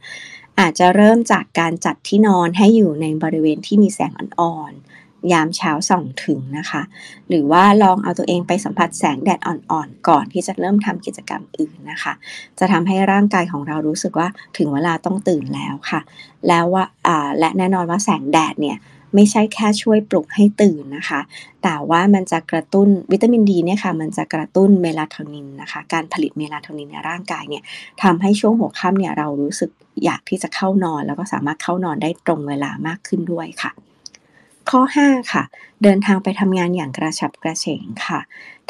[0.61, 4.73] อาจจะเริ่มจากการจัดที่นอนให้อยู่ในบริเวณที่มีแสงอ่อน
[5.33, 6.83] ยามเช้าส่องถึงนะคะ
[7.29, 12.13] หรือว่าลองเอาตัวเองไปสัมผัสแสงแดดอ่อนๆ ก่อนที่จะเริ่มทำกิจกรรมอื่นนะคะ
[12.59, 16.01] จะทำให้ร่างกายของเรารู้สึกว่าถึงเวลาต้องตื่นแล้วค่ะ
[16.49, 16.85] แล้วว่า
[17.39, 18.79] และแน่นอนว่าแสงแดดเนี่ย
[19.15, 21.21] ไม่ใช่แค่ช่วยปลุกให้ตื่นนะคะ
[21.63, 27.63] แต่ว่ามันจะกระตุ้นวิตามินดีเนี่ยค่ะ มันจะกระตุ้นเมลาโทนินนะคะ การผลิตเมลาโทนินในร่างกายเนี่ย
[28.03, 29.71] ทำให้ช่วงหัวค่ำเนี่ยเรารู้สึก
[30.05, 33.71] อยากที่จะเข้านอน แล้วก็สามารถเข้านอนได้ตรงเวลามากขึ้นด้วยค่ะ
[34.71, 35.45] ข้อ 5 ค่ะ
[35.83, 38.21] เดินทางไปทำงานอย่างกระฉับกระเฉงค่ะ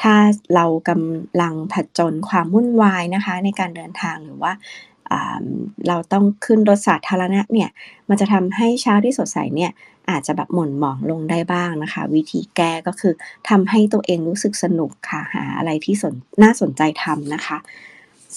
[0.02, 0.14] ถ้า
[0.54, 4.52] เรากำลังผจญความวุ่นวายนะคะ ในการเดินทางหรือว่า
[5.88, 7.70] เราต้องขึ้นรถสาธารณะเนี่ย
[8.08, 9.70] มันจะทำให้เช้าที่สดใสเนี่ย
[10.10, 13.14] อาจจะแบบหม่นหมองลงได้บ้างนะคะ วิธีแก้ก็คือ
[13.48, 17.58] ทำให้ตัวเองรู้สึกสนุกค่ะ หาอะไรที่สนน่าสนใจทำนะคะ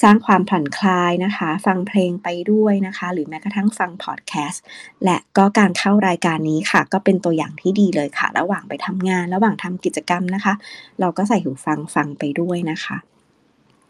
[0.02, 4.64] สร้างความผ่อนคลายนะคะ ฟังเพลงไปด้วยนะคะ หรือแม้กระทั่งฟังพอดแคสต์
[5.06, 10.54] และก็การเข้ารายการนี้ค่ะ ก็เป็นตัวอย่างที่ดีเลยค่ะ ระหว่างไปทำงาน ระหว่างทำกิจกรรมนะคะ
[11.00, 12.98] เราก็ใส่หูฟังฟังไปด้วยนะคะ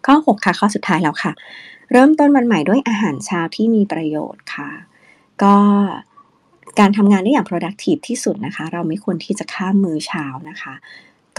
[0.05, 1.31] ข้อ 6 ค่ะ ข้อสุดท้ายแล้วค่ะ
[1.91, 4.69] เริ่มต้นวันใหม่ด้วยอาหารเช้าที่มีประโยชน์ค่ะ
[5.43, 5.55] ก็
[6.79, 10.73] การทำงานได้อย่าง productive ที่สุดนะคะ เราไม่ควรที่จะข้ามมื้อเช้านะคะ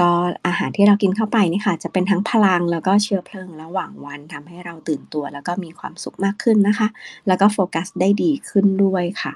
[0.00, 0.10] ก็
[0.46, 6.88] อาหารที่เรากินเข้าไปนี่ค่ะ จะเป็นทั้งพลังแล้วก็เชื้อเพลิงระหว่างวันทำให้เราตื่นตัว แล้วก็มีความสุขมากขึ้นนะคะ
[7.26, 9.32] แล้วก็โฟกัสได้ดีขึ้นด้วยค่ะ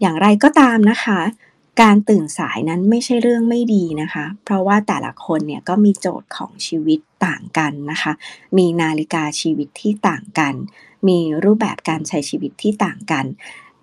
[0.00, 1.20] อย่างไรก็ตามนะคะ
[1.82, 8.12] การตื่นสายนั้นไม่ใช่เรื่องไม่ดีนะคะ เพราะว่าแต่ละคนเนี่ยก็มีโจทย์ของชีวิตต่างกันนะคะ
[8.56, 10.54] มีนาฬิกาชีวิตที่ต่างกัน
[11.08, 13.24] มีรูปแบบการใช้ชีวิตที่ต่างกัน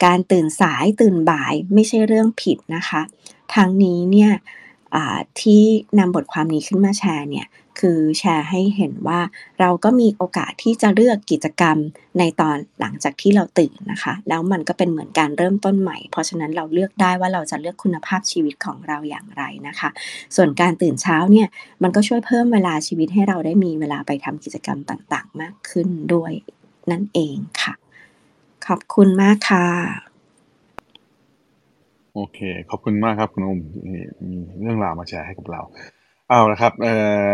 [0.05, 3.01] การตื่นสายตื่นบ่ายไม่ใช่เรื่องผิดนะคะ
[3.55, 4.31] ทั้งนี้เนี่ย
[5.41, 5.63] ที่
[5.99, 7.47] นำบทความนี้ขึ้นมาแชร์เนี่ย
[7.79, 9.19] คือแชร์ให้เห็นว่า
[9.59, 11.77] เราก็มีโอกาสที่จะเลือกกิจกรรม
[12.19, 19.89] ในตอนหลังจากที่เราตื่นนะคะ แล้วมันก็เป็นเหมือนการเริ่มต้นใหม่ เพราะฉะนั้นเราเลือกได้ว่าเราจะเลือกคุณภาพชีวิตของเราอย่างไรนะคะ
[20.35, 21.47] ส่วนการตื่นเช้าเนี่ย
[21.83, 26.33] มันก็ช่วยเพิ่มเวลาชีวิตให้เราได้มีเวลาไปทำกิจกรรมต่างๆ มากขึ้นด้วย
[26.91, 27.73] นั่นเองค่ะ
[28.67, 30.08] ขอบคุณมากค่ะ
[32.19, 33.59] โอเค ขอบคุณมากครับคุณอุ้ม
[34.29, 35.61] มีเรื่องราวมาแชร์ให้กับเรา
[36.29, 36.95] เอาละครับ เอ่
[37.31, 37.33] อ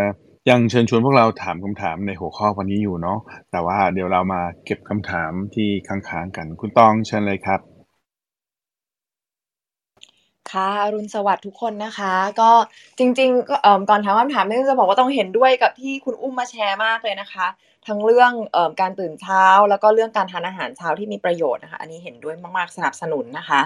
[0.50, 3.19] ยังเชิญชวนพวกเราถามคำถามในหัวข้อวันนี้อยู่เนาะ
[3.52, 7.60] แต่ว่าเดี๋ยวเรามาเก็บคำถามที่ค้างๆกัน คุณตองเชิญเลยครับ
[10.51, 12.51] ค่ะอรุณสวัสดิ์ทุกคนนะคะ ก็
[12.99, 13.55] จริงๆก็
[13.89, 17.47] ก่อนถามคำถามนี่จะบอกว่าต้องเห็นด้วยกับที่คุณอุ้มมาแชร์มากเลยนะคะ
[17.88, 23.62] ทั้งเรื่องเอ่อการตื่นเช้า แล้วก็เรื่องการทานอาหารเช้าที่มีประโยชน์นะคะ อันนี้เห็นด้วยมากๆสนับสนุนนะคะ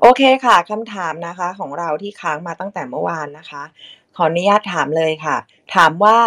[0.00, 3.62] โอเคค่ะคำถามนะคะของเราที่ค้างมาตั้งแต่เมื่อวานนะคะ
[4.16, 5.36] ขออนุญาตถามเลยค่ะ
[5.74, 6.18] ถามว่า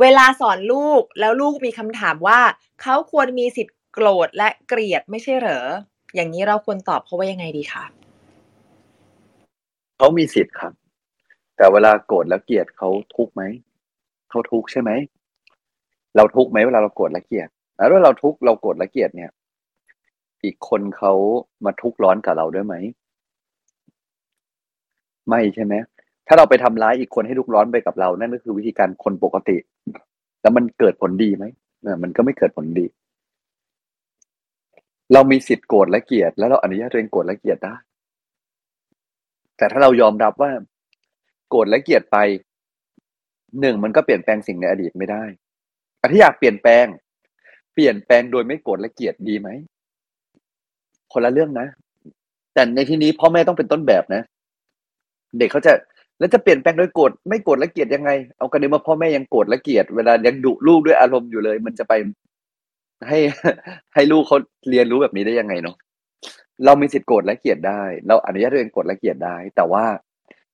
[0.00, 2.40] เวลาสอนลูกแล้วลูกมีคำถามว่า
[2.82, 5.66] เขาควรมีสิทธิ์โกรธและเกลียดไม่ใช่เหรอ
[6.14, 7.84] อย่างนี้เราควรตอบเขาว่ายังไงดีคะ
[10.02, 10.72] เขามีสิทธิ์ครับ
[11.56, 13.42] แต่เวลาโกรธแล้วเกลียดเขาทุกข์ไหม
[14.30, 14.90] เขาทุกข์ใช่ไหม
[16.16, 19.30] เราทุกข์ไหมเวลาเราโกรธและเกลียดแล้วถ้าเราทุกข์เราโกรธและเกลียดเนี่ย
[20.44, 21.12] อีกคนเขา
[21.64, 22.74] มาทุกข์ร้อนกับเราด้วยไหม
[25.28, 25.74] ไม่ใช่ไหม
[26.26, 29.56] ถ้าเราไปทำร้ายอีกคนให้ทุกข์ร้อนไปกับเรา นั่นก็คือวิธีการคนปกติ
[30.40, 31.44] แล้วมันเกิดผลดีไหม
[32.02, 32.86] มันก็ไม่เกิดผลดี
[35.12, 37.76] เรามีสิทธิ์โกรธและเกลียด แล้วเราอนุญาตตัวเองโกรธและเกลียดได้
[39.62, 40.52] แต่ถ้าเรายอมรับว่า
[41.48, 42.16] โกรธและเกลียดไป
[43.60, 45.24] หนึ่งมันก็เปลี่ยนแปลงสิ่งในอดีตไม่ได้
[45.98, 46.86] แต่ถ้าอยากเปลี่ยนแปลง
[47.74, 49.48] เปลี่ยนแปลงโดยไม่โกรธและเกลียดดีไหม
[51.12, 51.66] คนละเรื่องนะ
[52.54, 54.22] แต่ในที่นี้พ่อแม่ต้องเป็นต้นแบบนะ
[55.38, 55.72] เด็กเขาจะ
[56.18, 61.92] แล้วจะเปลี่ยนแปลงโดยโกรธไม่โกรธและเกลียดยังไง เอากันเดียวมาพ่อแม่ยังโกรธและเกลียดเวลายังดุลูกด้วยอารมณ์อยู่เลย มันจะไป
[63.08, 63.18] ให้
[63.94, 64.38] ให้ลูกเขา
[64.70, 65.76] เรียนรู้แบบนี้ได้ยังไงเนาะ
[66.64, 69.84] เรามีสิทธิ์โกรธและเกลียดได้ เราอนุญาตตัวเองโกรธและเกลียดได้ แต่ว่า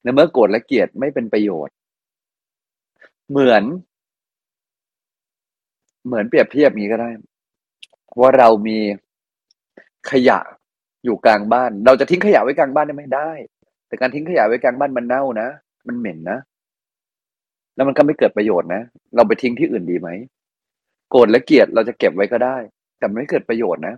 [0.02, 1.74] ในเมื่อโกรธและเกลียดไม่เป็นประโยชน์
[3.30, 3.62] เหมือน
[6.06, 7.10] เหมือนเปรียบเทียบนี้ก็ได้
[8.20, 8.78] ว่าเรามี
[10.10, 10.38] ขยะ
[11.04, 13.30] อยู่กลางบ้าน เราจะทิ้งขยะไว้กลางบ้านได้ไหมได้
[13.88, 15.48] แต่การทิ้งขยะไว้กลางบ้านมันเน่านะ
[15.86, 16.38] มันเหม็นนะ
[17.74, 18.82] แล้วมันก็ไม่เกิดประโยชน์นะ
[19.16, 20.08] เราไปทิ้งที่อื่นดีไหม
[21.10, 22.56] โกรธและเกลียดเราจะเก็บไว้ก็ได้
[22.98, 23.94] แต่ไม่เกิดประโยชน์นะ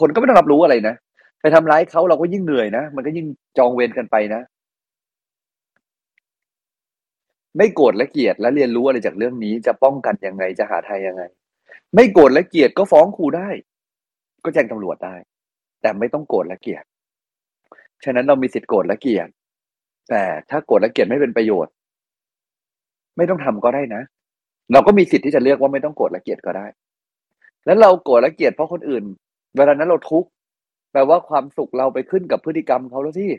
[0.00, 0.94] คนก็ไม่ต้องรับรู้อะไรนะ
[1.40, 3.26] ไปทำร้ายเขาเราก็ยิ่งเหนื่อยนะมันก็ยิ่ง
[3.58, 4.42] จองเวรกันไปนะ
[7.56, 11.22] ไม่โกรธและเกลียดและเรียนรู้อะไรจากเรื่องนี้ จะป้องกันยังไงจะหาทางยังไง
[11.94, 13.48] ไม่โกรธและเกลียดก็ฟ้องครูได้
[14.44, 15.16] ก็แจ้งตำรวจได้
[15.82, 16.84] แต่ไม่ต้องโกรธและเกลียด
[18.04, 19.28] ฉะนั้นเรามีสิทธิ์โกรธและเกลียด
[20.10, 21.72] แต่ถ้าโกรธและเกลียดไม่เป็นประโยชน์
[23.16, 24.02] ไม่ต้องทำก็ได้นะ
[24.72, 26.66] เราก็มีสิทธิ์ที่จะเลือกว่าไม่ต้องโกรธและเกลียดก็ได้
[27.66, 29.04] แล้วเราโกรธและเกลียดเพราะคนอื่น
[29.56, 30.28] เวลานั้นเราทุกข์
[30.92, 33.30] แปลว่าความสุขเราไปขึ้นกับพฤติกรรมเขาแล้วที่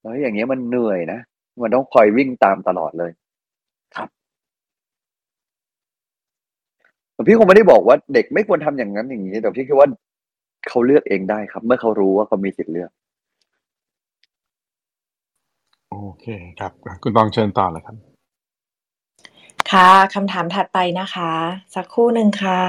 [0.00, 1.20] แล้วอย่างเงี้ยมันเหนื่อยนะ
[1.62, 3.10] มันต้องคอยวิ่งตามตลอดเลย
[3.96, 4.08] ครับ
[7.14, 9.88] แต่พี่คงไม่ได้บอกว่าเด็กไม่ควรทำอย่างนั้นอย่างนี้แต่พี่คิดว่า
[10.68, 12.90] เขาเลือกเองได้ครับ เมื่อเขารู้ว่าเขามีสิทธิ์เลือก
[15.90, 16.26] โอเค
[16.60, 17.96] ครับ คุณบองเชิญต่อเลยครับ
[19.70, 21.32] ค่ะคำถามถัดไปนะคะ
[21.74, 22.60] สักครู่หนึ่งค่ะ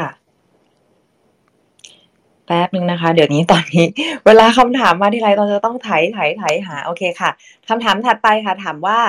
[2.45, 3.85] แป๊บหนึ่งนะคะ เดี๋ยวนี้ตอนนี้
[4.25, 7.31] เวลาคำถามมาที่ไรเราจะต้องไถไถไถหา โอเคค่ะ
[7.69, 8.99] คำถามถัดไปค่ะ ถามว่า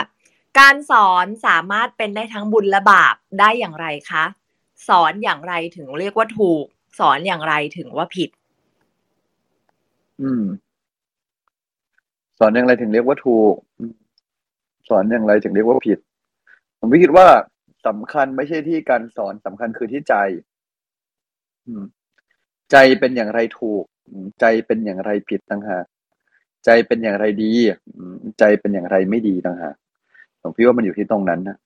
[0.58, 4.24] การสอนสามารถเป็นได้ทั้งบุญและบาปได้อย่างไรคะ
[4.88, 6.64] สอนอย่างไรถึงเรียกว่าถูก
[6.98, 8.30] สอนอย่างไรถึงว่าผิด
[10.22, 10.44] อืม
[12.38, 13.54] สอนอย่างไรถึงเรียกว่าถูก
[14.88, 15.98] สอนอย่างไรถึงเรียกว่าผิด
[16.78, 17.26] ผมคิดว่า
[17.86, 20.14] สำคัญไม่ใช่ที่การสอนสำคัญคือที่ใจ
[21.66, 21.84] อืม
[22.72, 23.84] ใจเป็นอย่างไรถูก
[24.40, 25.84] ใจเป็นอย่างไรผิดต่างหาก
[26.64, 27.52] ใจเป็นอย่างไรดี
[28.38, 29.74] ใจเป็นอย่างไรไม่ดีต่างหาก
[30.40, 31.56] หลวงพี่ว่ามันอยู่ที่ตรงนั้นนะ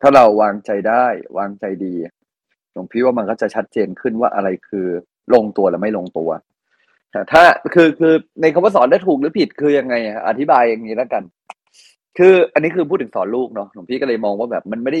[0.00, 1.06] ถ้าเราวางใจได้
[1.38, 1.94] วางใจดี
[2.72, 4.86] หลวงพี่ว่ามันก็จะชัดเจนขึ้นว่าอะไรคือ
[5.34, 6.30] ลงตัวหรือไม่ลงตัว
[7.32, 7.42] ถ้า
[7.74, 9.94] คือคือในคำว่าสอนได้ถูกหรือผิดคือยังไง
[10.28, 11.22] อธิบายอย่างนี้แล้วกัน
[12.18, 15.00] คือ อันนี้คือพูดถึงสอนลูกเนาะหลวงพี่ก็เลยมองว่าแบบมันไม่ได้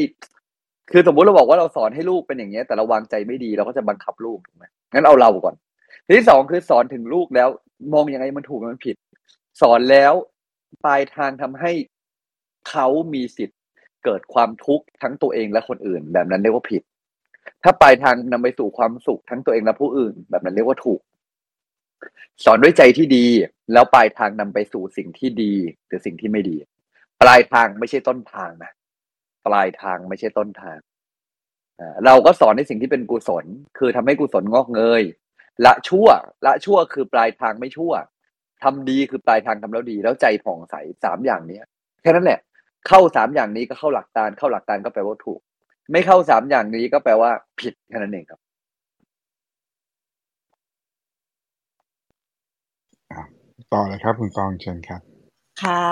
[0.90, 5.54] คือสมมติเราบอกว่าเราสอนให้ลูกเป็นอย่างเงี้ย แต่เราวางใจไม่ดีเราก็จะบังคับลูกถูกไหมงั้นเอาเราก่อน
[6.16, 7.48] ที่สองคือสอนถึงลูกแล้ว
[7.92, 8.96] มองยังไงมันถูกมันผิด
[9.60, 10.12] สอนแล้ว
[10.84, 11.72] ปลายทางทำให้
[12.70, 13.60] เขามีสิทธิ์
[14.04, 16.82] เกิดความทุกข์ทั้งตัวเองและคนอื่น แบบนั้นเรียกว่าผิด
[17.62, 21.00] ถ้าปลายทางนำไปสู่ความสุขทั้งตัวเองและผู้อื่น แบบนั้นเรียกว่าถูก
[22.44, 23.26] สอนด้วยใจที่ดี
[23.72, 25.52] แล้วปลายทางนำไปสู่สิ่งที่ดี
[25.86, 26.56] หรือสิ่งที่ไม่ดี
[27.22, 28.70] ปลายทางไม่ใช่ต้นทางนะ
[29.46, 30.78] ปลายทางไม่ใช่ต้นทาง
[32.04, 33.44] เราก็สอนในสิ่งที่เป็นกุศล
[33.78, 35.02] คือทำให้กุศลงอกเงย
[35.66, 36.08] ละชั่ว
[36.46, 37.92] ละชั่วคือปลายทางไม่ชั่ว
[38.62, 41.64] ทำดีคือปลายทางทำแล้วดี แล้วใจผ่องใสสามอย่างเนี้ย
[42.02, 42.40] แค่นั้นแหละ
[42.88, 45.40] เข้าสามอย่างนี้ก็เข้าหลักการเข้าหลักการก็แปลว่าถูก
[45.92, 47.30] ไม่เข้าสามอย่างนี้ก็แปลว่า
[47.60, 48.40] ผิดแค่นั้นเองครับ
[53.72, 55.00] ต่อเลยครับคุณตองเชิญครับ
[55.62, 55.84] ค่ะ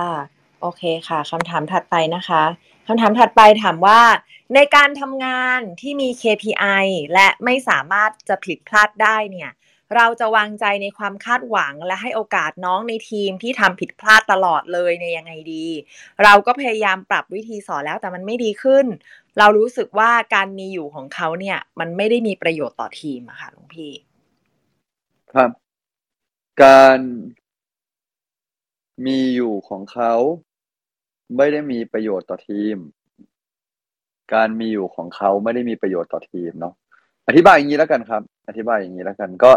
[0.61, 2.43] โอเคค่ะคำถามถัดไปนะคะ
[2.87, 4.03] คำถามถัดไปถามว่า
[4.55, 9.51] ในการทำงานที่มี KPI และไม่สามารถจะผิดพลาดได้เนี่ย
[9.95, 15.67] เราจะวางใจในความคาดหวังและให้โอกาสน้องในทีมที่ทำผิดพลาดตลอดเลยในยังไงดี
[16.23, 18.87] เราก็พยายามปรับวิธีสอนแล้วแต่มันไม่ดีขึ้น
[19.39, 23.93] เรารู้สึกว่าการมีอยู่ของเขาเนี่ย มันไม่ได้มีประโยชน์ต่อทีมอะค่ะหลวงพี่
[25.33, 25.51] ครับ
[26.63, 27.01] การ
[29.07, 30.15] มีอยู่ของเขา
[31.37, 32.77] ไม่ได้มีประโยชน์ต่อทีม
[34.35, 36.75] การมีอยู่ของเขาไม่ได้มีประโยชน์ต่อทีมเนาะ
[37.29, 39.53] อธิบายอย่างนี้แล้วกันครับ อธิบายอย่างนี้แล้วกันก็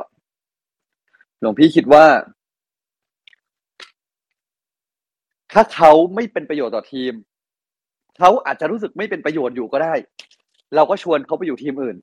[1.40, 2.06] หลวงพี่คิดว่า
[5.54, 7.14] ถ้าเขาไม่เป็นประโยชน์ต่อทีม
[8.18, 9.94] เขาอาจจะรู้สึกไม่เป็นประโยชน์อยู่ก็ได้
[10.76, 11.98] เราก็ชวนเขาไปอยู่ทีมอื่น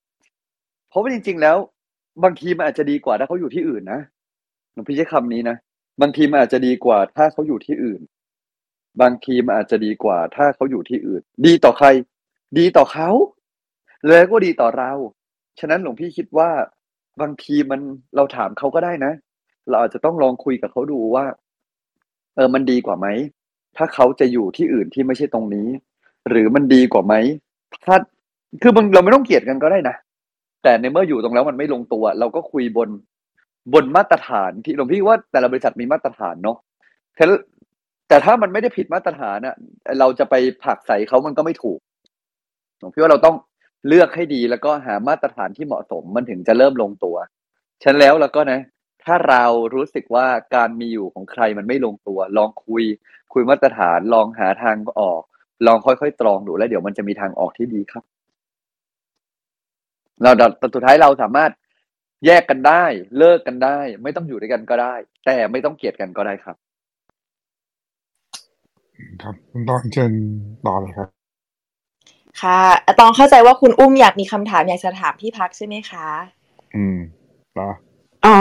[0.88, 1.56] เพราะว่าจริง ๆ แล้ว
[2.22, 4.00] บางทีมันอาจจะดีกว่าถ้าเขาอยู่ที่อื่นนะ
[4.72, 5.56] หลวงพี่ใช้คำนี้นะ
[6.02, 8.00] บางทีมันอาจจะดีกว่าถ้าเขาอยู่ที่อื่น
[9.00, 11.86] บางทีมันอาจจะดีกว่า ถ้าเขาอยู่ที่อื่น ดีต่อใคร
[12.58, 13.10] ดีต่อเขา
[14.08, 14.92] แล้วก็ดีต่อเรา
[15.60, 16.50] ฉะนั้นหลวงพี่คิดว่า
[17.20, 17.80] บางทีมัน
[18.16, 19.12] เราถามเขาก็ได้นะ
[19.68, 21.24] เราอาจจะต้องลองคุยกับเขาดูว่า
[22.36, 23.06] เออมันดีกว่าไหม
[23.76, 25.68] ถ้าเขาจะอยู่ที่อื่นที่ไม่ใช่ตรงนี้
[26.28, 27.14] หรือมันดีกว่าไหม
[27.84, 27.96] ถ้า
[28.62, 29.96] คือมันเราไม่ต้องเกลียดกันก็ได้นะ
[30.62, 32.88] แต่ในเมื่ออยู่ตรงแล้วมันไม่ลงตัว เราก็คุยบน
[33.74, 36.56] บนมาตรฐานที่หลวงพี่ว่าแต่ละบริษัทมีมาตรฐานเนาะ
[38.08, 39.56] แต่ถ้ามันไม่ได้ผิดมาตรฐานอะ
[40.00, 41.78] เราจะไปผักใส่เขามันก็ไม่ถูก
[42.80, 43.36] ผมคิดว่าเราต้อง
[43.88, 47.16] เลือกให้ดีแล้วก็หามาตรฐานที่เหมาะสมมันถึงจะเริ่มลงตัว
[47.84, 48.60] ฉันแล้วแล้วก็นะ
[49.04, 52.84] ถ้าเรารู้สึกว่าการมีอยู่ของใครมันไม่ลงตัว ลองคุย
[53.32, 55.22] คุยมาตรฐานลองหาทางออก
[55.66, 58.04] ลองค่อยๆตรองดูแล้วเดี๋ยวมันจะมีทางออกที่ดีครับ
[60.22, 61.50] เราสุดท้ายเราสามารถ
[62.26, 62.84] แยกกันได้
[63.18, 64.94] เลิกกันได้ ไม่ต้องอยู่ด้วยกันก็ได้
[65.26, 66.56] แต่ไม่ต้องเกลียดกันก็ได้ครับ
[69.22, 70.12] ครับคุณตองเชิญ
[70.66, 71.08] ต่อเลยครับ
[72.42, 72.60] ค่ะ
[72.98, 76.06] ตองเข้าใจว่าคุณอุ้มอยากมีคำถามอยากจะถามพี่พักใช่ไหมคะ
[76.74, 76.98] อืม
[77.58, 77.68] ต่อ
[78.26, 78.36] อ๋อ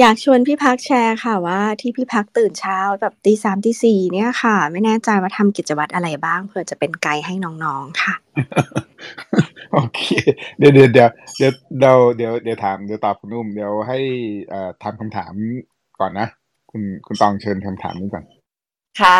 [0.00, 8.14] อยากชวนพี่พักแชร์ค่ะว่าที่พี่พักตื่นเช้าแบบตีสามตีสี่เนี่ยค่ะ ไม่แน่ใจว่าทำกิจวัตรอะไรบ้างเพื่อจะเป็นไกด์ให้น้องๆค่ะ
[9.72, 10.00] โอเค
[10.58, 13.98] เดี๋ยวเดี๋ยวเดี๋ยวเดี๋ยวเราเดี๋ยวเดี๋ยวถามเดี๋ยวตอบคุณอุ้มเดี๋ยวให้
[14.52, 15.32] อ่าทำคำถาม
[16.00, 16.26] ก่อนนะ
[16.70, 18.24] คุณคุณตองเชิญคำถามนี้ก่อน
[19.00, 19.18] ค่ะ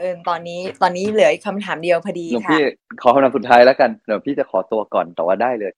[0.00, 2.62] เอิญตอนนี้ตอนนี้เหลืออีกคำถามเดียวพอดีค่ะหลวงพี่
[3.00, 5.72] ขอคำถามสุดท้ายแล้วกันเดี๋ยวพี่จะขอตัวก่อนแต่ว่าได้เลย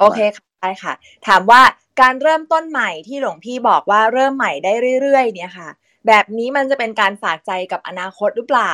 [0.00, 0.92] โอเคค่ะได้ค่ะ
[1.26, 1.60] ถามว่า
[2.00, 5.68] การเริ่มต้นใหม่ที่หลวงพี่บอกว่าเริ่มใหม่ได้เรื่อยๆ เนี่ยค่ะ
[6.06, 8.72] แบบนี้มันจะเป็นการฝากใจกับอนาคตหรือเปล่า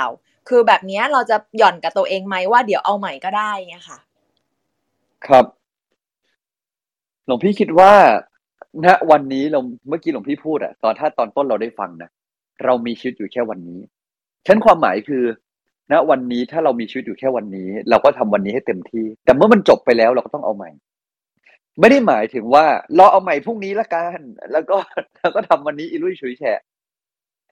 [0.49, 3.99] คือแบบนี้เราจะหย่อนกับตัวเองไหมว่าเดี๋ยวเอาใหม่ก็ได้เนี่ยค่ะ
[5.27, 5.45] ครับ
[7.27, 7.93] หลวงพี่คิดว่า
[8.85, 12.11] ณวันนี้เราเมื่อกี้หลวงพี่พูดอะตอนถ้าตอนต้นเราได้ฟังนะ
[12.65, 13.81] เรามีชีวิตอยู่แค่วันนี้
[14.47, 15.25] ฉันความหมายคือ
[15.93, 20.71] ณวันนี้ถ้าเรามีชีวิตอยู่แค่วันนี้ เราก็ทำวันนี้ให้เต็มที่ แต่เมื่อมันจบไปแล้วเราก็ต้องเอาใหม่
[21.81, 22.65] ไม่ได้หมายถึงว่า
[22.99, 24.19] รอเอาใหม่พรุ่งนี้ละกัน
[24.53, 24.77] แล้วก็
[25.19, 26.61] แล้วก็ทำวันนี้อีลุยฉุยแฉะ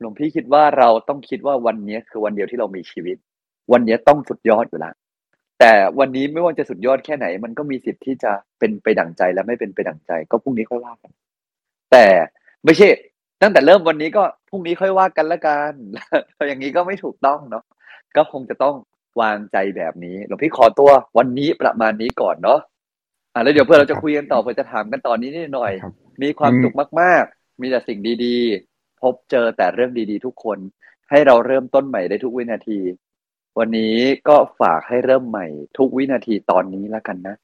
[0.00, 3.16] หลวงพี่คิดว่าเราต้องคิดว่าวันนี้คือวันเดียวที่เรามีชีวิต
[3.72, 4.94] วันนี้ต้องสุดยอดอยู่ล้ว
[5.60, 11.12] แต่วันนี้ไม่ว่าจะสุดยอดแค่ไหน มันก็มีสิทธิ์ที่จะเป็นไปดั่งใจและไม่เป็นไปดั่งใจ ก็พรุ่งนี้ค่อยว่ากัน
[11.92, 12.06] แต่
[12.64, 12.88] ไม่ใช่
[13.42, 15.72] ตั้งแต่เริ่มวันนี้ก็พรุ่งนี้ค่อยว่ากันละกัน
[16.48, 17.64] อย่างนี้ก็ไม่ถูกต้องเนาะ
[18.16, 18.74] ก็คงจะต้อง
[19.20, 22.60] วางใจแบบนี้หลวงพี่ขอตัววันนี้ประมาณนี้ก่อนเนาะ
[23.34, 25.92] อะแล้วเดี๋ยวเพื่อเราจะคุยกันต่อเพื่อจะถามกันตอนนี้นิดหน่อยครับ
[26.22, 30.58] มีความอืมสุขมาก ๆ มีแต่สิ่งดีๆ พบเจอแต่เรื่องดีๆ ทุกคน
[31.10, 32.80] ให้เราเริ่มต้นใหม่ได้ทุกวินาที
[33.58, 33.96] วันนี้
[34.28, 35.46] ก็ฝากให้เริ่มใหม่
[35.78, 37.34] ทุกวินาทีตอนนี้แล้วกันนะ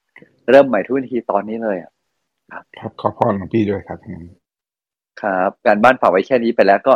[0.49, 1.91] เริ่มใหม่ทุกวินาทีตอนนี้เลยอะ
[2.79, 4.23] ครับ ขอพรหลวงพี่ด้วยครับงั้น
[5.21, 6.93] ครับการบ้านฝากไว้แค่นี้ไปแล้วก็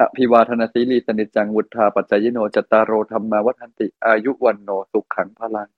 [0.00, 5.68] อภิวาทนาสีลีสนิจังวุฒาปัจจยโนจตารโรธรรมาวัฒนติ อายุวันโนสุขขังพลัง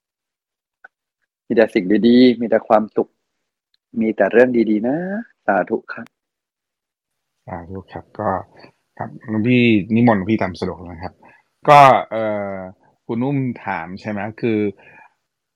[1.46, 3.08] มีแต่สิ่งดีๆ มีแต่ความสุข
[4.00, 4.96] มีแต่เรื่องดีๆ นะ
[5.46, 6.06] สาธุครับ
[7.46, 8.28] สาธุครับ ก็
[8.98, 9.62] ครับหลวงพี่
[9.94, 11.14] นิมนต์หลวงพี่ตามสะดวกนะครับ
[11.68, 11.80] ก็
[12.10, 12.56] เอ่อ
[13.06, 14.58] คุณอุ้มถามใช่ไหมคือ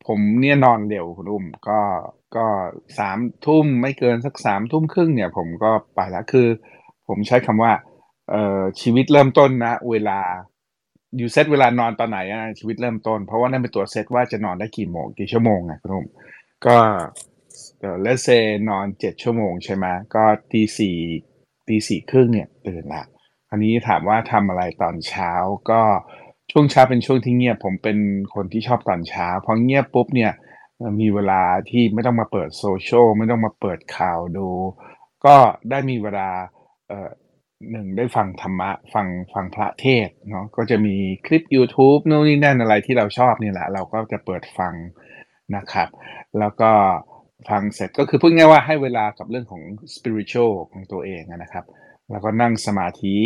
[0.07, 1.81] ผมเนี่ยนอนเร็วคุณอุ้มก็
[2.37, 2.47] ก็
[2.99, 6.49] สามทุ่มไม่เกินสักสามทุ่มครึ่งเนี่ย ผมก็ไปแล้วคือ
[7.09, 7.73] ผมใช้คำว่า
[8.31, 10.21] เอ่อชีวิตเริ่มต้นนะ เวลา
[11.17, 16.07] อยู่เซตเวลานอนตอนไหนอะชีวิตเริ่มต้น เพราะว่านั่นเป็นตัวเซตว่าจะนอนได้กี่โมงกี่ชั่วโมงไงคุณอุ้ม
[16.67, 16.77] ก็
[17.81, 18.29] เอ่อเลเซ
[18.69, 20.97] นอนเจ็ดชั่วโมงใช่ไหมก็ตีสี่
[21.69, 23.05] ตีสี่ครึ่งเนี่ยตื่นละ
[23.51, 25.33] อันนี้ถามว่าทำอะไรตอนเช้า
[25.71, 25.83] ก็
[26.51, 27.99] ช่วงเช้าเป็นช่วงที่เงียบ ผมเป็น
[28.35, 30.33] คนที่ชอบตอนเช้าพอเงียบปุ๊บเนี่ย
[31.01, 34.49] มีเวลาที่ไม่ต้องมาเปิดโซเชียลไม่ต้องมาเปิดข่าวดู
[35.25, 35.37] ก็
[35.71, 36.29] ได้มีเวลา
[36.89, 37.11] เอ่อ
[37.71, 40.95] หนึ่งได้ฟังธรรมะ ฟังฟังพระเทศน์เนาะก็จะมี
[41.27, 44.75] คลิป YouTube โน่นนี่นั่นอะไรที่เราชอบนี่แหละ เราก็จะเปิดฟัง
[45.57, 45.89] นะครับ
[46.39, 46.71] แล้วก็
[47.49, 49.63] ฟังเสร็จก็คือพูดง่ายๆว่าให้เวลากับเรื่องของ
[49.95, 51.65] spiritual ของตัวเองนะครับ
[52.11, 53.17] แล้วก็นั่งสมาธิ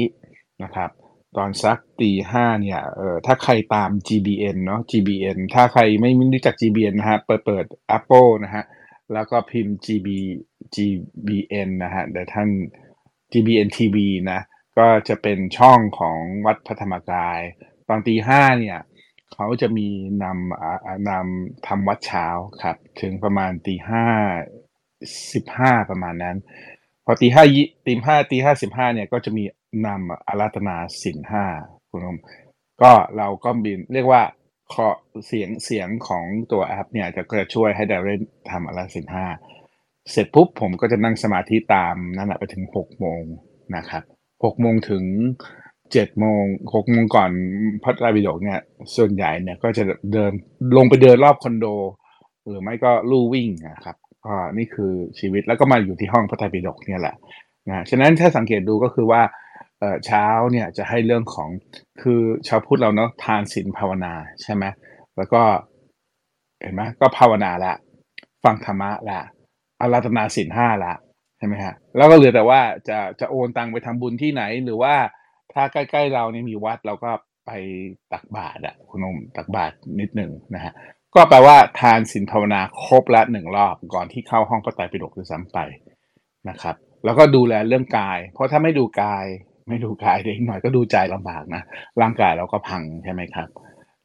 [0.64, 0.90] นะครับ
[1.36, 7.64] ตอนสักตีห้าเนี่ยเออถ้าใครตาม GBN เนาะ GBN ถ้าใครไม่รู้จัก GBN นะฮะ เปิดเปิด
[7.96, 8.64] Apple นะฮะ
[9.12, 10.08] แล้วก็พิมพ์ GB
[10.74, 12.48] GBN นะฮะเดี๋ยวท่าน
[13.32, 13.96] GBN TV
[14.30, 14.40] นะ
[14.78, 17.40] ก็จะเป็นช่องของวัดพระธรรมกาย
[17.88, 18.78] ตอนตีห้าเนี่ย
[19.32, 19.88] เขาจะมี
[20.22, 22.26] นำนำทำวัดเช้า
[22.62, 24.06] ครับ ถึงประมาณตีห้า
[25.32, 26.36] สิบห้าประมาณนั้น
[27.04, 27.44] พอตีห้า
[27.86, 29.44] ตีห้าตีห้าสิบห้าเนี่ยก็จะมี
[29.86, 31.44] นำอาราธนาสินห้า
[31.90, 32.16] คุณผู้ชม
[32.82, 34.22] ก็เราก็บินเรียกว่า
[34.72, 34.88] ขอ
[35.26, 38.16] เสียงเสียงของตัวแอปเนี่ยจะก็จะช่วยให้เราได้
[38.50, 39.26] ทำอาราธนาสินห้า
[40.10, 43.22] เสร็จปุ๊บผมก็จะนั่งสมาธิตามนั่นแหละไปถึงหกโมง
[43.76, 44.02] นะครับ
[44.44, 45.04] หกโมงถึง
[45.92, 46.42] เจ็ดโมง
[46.74, 47.30] หกโมงก่อน
[47.82, 48.60] พระไตรปิฎกเนี่ย
[48.96, 50.32] ส่วนใหญ่เนี่ยก็จะเดิน
[50.76, 51.66] ลงไปเดินรอบคอนโด
[52.46, 57.14] หรือไม่ก็ลู่วิ่งนะครับก็นี่คือชีวิตแล้วก็มาอยู่ที่ห้องพระไตรปิฎกเนี่ยแหละ
[57.68, 59.22] นะฉะนั้นถ้าสังเกตดูก็คือว่า
[60.06, 61.48] เช้าเนี่ยจะให้เรื่องของ
[62.02, 64.64] คือชาวพุทธเราเนาะทานศีลภาวนาใช่ไหม
[65.16, 65.42] แล้วก็
[66.62, 67.74] เห็นไหมก็ภาวนาละ
[68.44, 69.20] ฟังธรรมะละ
[69.80, 70.92] อาราธนาศีลห้าละ
[71.38, 74.94] ใช่ไหมฮะแล้วก็เหลือแต่ว่าจะจะโอนตังไปทำบุญที่ไหน หรือว่า
[75.52, 77.10] ถ้าใกล้ๆเราเนี่ยมีวัดเราก็
[77.46, 77.50] ไป
[78.12, 80.72] ตักบาตรอะคุณนมตักบาตรนิดหนึ่งนะฮะ
[81.14, 85.58] ก็แปลว่าทานศีลภาวนาครบละหนึ่งรอบก่อนที่เข้าห้องพระไตรปิฎกด้วยซ้ำไป
[86.48, 89.24] นะครับ แล้วก็ดูแลเรื่องกาย เพราะถ้าไม่ดูกาย
[89.68, 91.62] ไม่ดูกายเด็กหน่อยก็ดูใจลำบากนะ
[92.00, 93.48] ร่างกายเราก็พังใช่ไหมครับ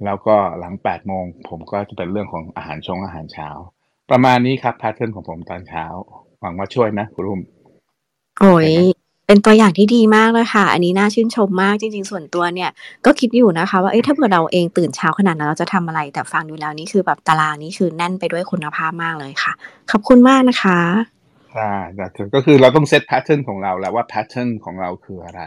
[0.05, 3.49] แล้วก็หลัง8ปดโมงผมก็จะเป็นเรื่องของอาหารชงอาหารเช้า
[4.11, 5.85] ประมาณนี้ครับ pattern ของผมตอนเช้า
[6.41, 7.41] หวังว่าช่วยนะคุณรุ่ม
[8.39, 12.69] โอ้ยเห็นไหมเป็นตัวอย่างที่ดีมากเลยค่ะ อันนี้น่าชื่นชมมากจริง ๆ ส่วนตัวเนี่ย
[13.05, 19.53] ก็คิดอยู่นะคะ ว่าเอ้ยถ้าเผื่อเราเองตื่นเช้าขนาดนั้นเราจะทำอะไรแต่ฟังดูแล้วนี่คือแบบตารางนี้คือแน่นไปด้วยคุณภาพมากเลยค่ะ
[19.91, 20.79] ขอบคุณมากนะคะ
[21.53, 25.41] ใช่แต่คือก็คือเราต้อง set pattern ของเราแล้วว่า pattern ของเราคืออะไร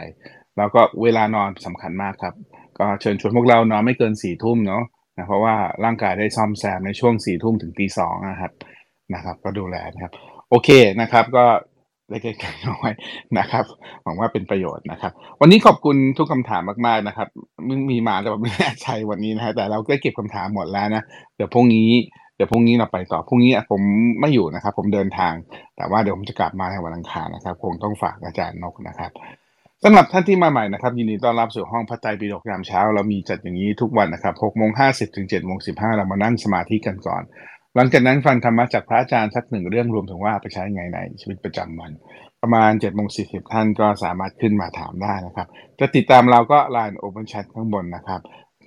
[0.57, 2.33] แล้วก็เวลานอนสำคัญมากครับ
[2.79, 4.83] ก็เชิญชวนพวกเรานอนไม่เกินสี่ทุ่มเนาะ
[5.17, 8.51] นะเพราะว่าร่างกายได้ซ่อมแซมในช่วงสี่ทุ่มถึงตีสองนะครับ
[9.13, 10.13] นะครับ ก็ดูแลนะครับ
[10.49, 10.69] โอเค
[11.01, 11.45] นะครับก็
[12.09, 13.65] เล็กๆน้อยๆนะครับ
[14.03, 15.11] หวังว่าเป็นประโยชน์นะครับ
[15.41, 17.27] วันนี้ขอบคุณทุกคำถามมากๆนะครับ
[17.67, 21.03] มึงมีมาแต่ไม่แน่ใจวันนี้นะฮะแต่เราก็เก็บคำถามหมดแล้วนะ
[21.35, 21.89] เดี๋ยวพรุ่งนี้
[22.35, 23.81] เดี๋ยวพรุ่งนี้เราไปต่อพรุ่งนี้ผม
[24.19, 25.33] ไม่อยู่นะครับ ผมเดินทาง
[25.77, 29.11] แต่ว่าเดี๋ยวผมจะกลับมาในวันอังคารนะครับ คงต้องฝากอาจารย์นกนะครับ
[29.83, 37.23] สำหรับท่านที่มาใหม่นะครับ ยินดีต้อนรับสู่ห้องพระไตรปิฎกยามเช้า เรามีจัดอย่างนี้ทุกวันนะครับ6โมง50ถึง7โมง15เรามานั่งสมาธิกันก่อน
[37.75, 41.91] หลังจากนั้นฟังธรรมะจากพระอาจารย์สักหนึ่งเรื่องรวมถึงว่าไปใช้ไงในชีวิตประจำวัน
[42.41, 45.47] ประมาณ7โมง40ท่านก็สามารถขึ้นมาถามได้นะครับ
[45.79, 48.21] จะติดตามเราก็ Line Open Chat ข้างบนนะครับ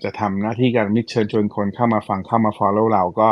[0.05, 3.29] จะทำหน้าที่การมิตรเชิญชวนคนเข้ามาฟังเข้ามา follow เราก็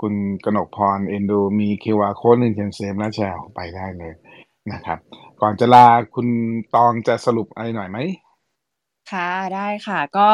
[0.00, 4.12] คุณกนกพรเอ็นดูมี QR code หนึ่งเขียนเซฟหน้าแชร์ออกไปได้เลย
[4.72, 4.98] นะครับ
[5.40, 6.26] ก่อนจะลาคุณ
[6.74, 7.98] ตองจะสรุปอะไรหน่อยไหม
[9.12, 10.28] ค่ะได้ค่ะ ก็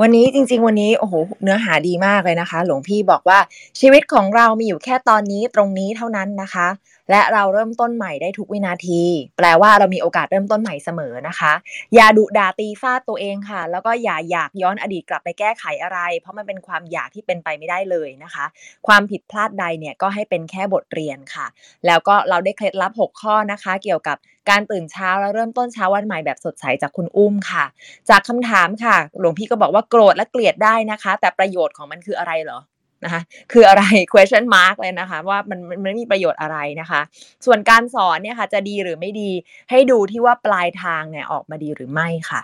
[0.00, 3.38] วันนี้จริง ๆ วันนี้โอ้โหเนื้อหาดีมากเลยนะคะ หลวงพี่บอกว่า
[3.80, 6.68] ชีวิตของเรามีอยู่แค่ตอนนี้ตรงนี้เท่านั้นนะคะ
[7.10, 9.02] และเราเริ่มต้นใหม่ได้ทุกวินาที
[9.38, 11.52] แปลว่าเรามีโอกาสเริ่มต้นใหม่เสมอนะคะ
[11.94, 18.44] อย่าดุด่าตีฟาดตัวเองค่ะ แล้วก็อย่าอยากย้อนอดีตกลับไปแก้ไขอะไร เพราะมันเป็นความอยากที่เป็นไปไม่ได้เลยนะคะ
[18.86, 21.46] ความผิดพลาดใดเนี่ยก็ให้เป็นแค่บทเรียนค่ะ
[21.86, 24.16] แล้วก็เราได้เคล็ดลับ 6 ข้อนะคะ เกี่ยวกับ
[24.50, 27.64] การตื่นเช้าแล้วเริ่มต้นเช้าวันใหม่แบบสดใสจากคุณอุ้มค่ะ
[28.10, 32.60] จากคำถามค่ะ หลวงพี่ก็บอกว่าโกรธและเกลียดได้นะคะ แต่ประโยชน์ของมันคืออะไรเหรอ
[33.06, 33.82] นะคะคืออะไร
[34.12, 37.00] question mark เลยนะคะ ว่ามันมันไม่มีประโยชน์อะไรนะคะ
[37.46, 39.30] ส่วนการสอนเนี่ยค่ะจะดีหรือไม่ดี
[39.70, 42.40] ให้ดูที่ว่าปลายทางเนี่ยออกมาดีหรือไม่ค่ะ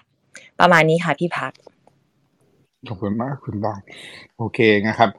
[0.60, 1.52] ประมาณนี้ค่ะพี่พัก
[2.88, 3.78] ขอบคุณมากคุณบอง
[4.38, 5.10] โอเคนะครับ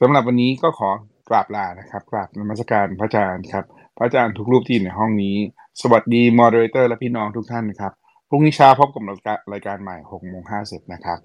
[0.00, 0.90] สำหรับวันนี้ก็ขอ
[1.28, 3.64] กราบลานะครับกราบนมัสการพระอาจารย์ครับ
[3.96, 5.36] พระอาจารย์ทุกรูปที่ในห้องนี้
[5.82, 7.92] สวัสดีมอดเรเตอร์และพี่น้องทุกท่านครับ
[8.28, 11.18] พรุ่งนี้เช้าพบกับรายการรายการใหม่6โมง50นะครับ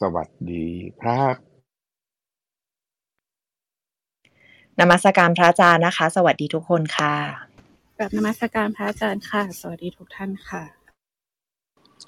[0.00, 0.66] สวัสดี
[1.00, 1.55] ครับ
[4.80, 7.14] นมัสการพระอาจารย์นะคะ สวัสดีทุกคนค่ะ
[8.00, 10.62] กับนมัสการพระอาจารย์ค่ะ สวัสดีทุกท่านค่ะ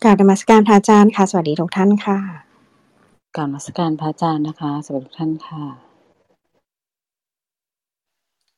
[0.03, 2.19] กราบนมัสการพระอาจารย์ค่ะ สวัสดีทุกท่านค่ะ
[3.37, 5.65] กรารนมัสการพระอาจารย์นะคะ สวัสดีทุกท่านค่ะ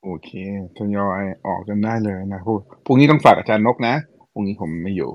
[0.02, 0.30] โอเค
[0.76, 3.94] ทยอยออกกันได้เลยนะพรุ่งพรุ่งนี้ต้องฝากอาจารย์นกนะ
[4.32, 5.10] พรุ่งนี้ผมไม่อยู่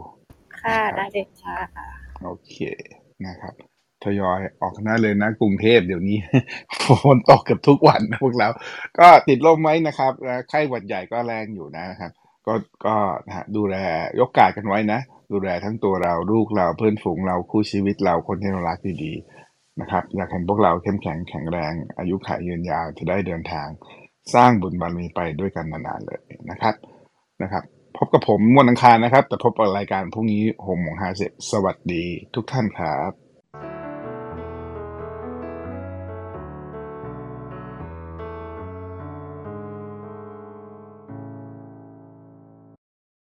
[0.61, 1.57] ค่ะได้เลยค่ะ
[2.23, 2.55] โอเค
[3.25, 3.53] นะครับ
[4.05, 6.17] ทยอยออกกันได้เลยนะ กรุงเทพเดี๋ยวนี้
[7.05, 8.49] ฝนตกเกือบทุกวันนะพวกเรา
[8.99, 10.11] ก็ติดร่มไว้นะครับ
[10.49, 12.11] ไข้หวัดใหญ่ก็แรงอยู่นะครับ
[12.47, 12.53] ก็
[12.85, 12.95] ก็
[13.27, 13.75] นะดูแล
[14.19, 14.99] ยกกาดกันไว้นะ
[15.31, 23.67] ดูแลทั้งตัวเราลูกเราเพื่อนฝูงเราคู่ชีวิตเราคนที่เรารักดีๆนะครับ อยากเห็นพวกเราเข้มแข็งแข็งแรง อายุขัยยืนยาวจะได้เดินทาง
[24.33, 26.75] สร้างบุญบารมีไปด้วยกันนานๆเลยนะครับ
[27.41, 27.63] นะครับ
[27.97, 32.03] พบกับผมวันอังคารนะครับ แต่พบกับรายการพรุ่งนี้หกโมงห้าสิบสวัสดี
[32.35, 33.24] ทุกท่านครับ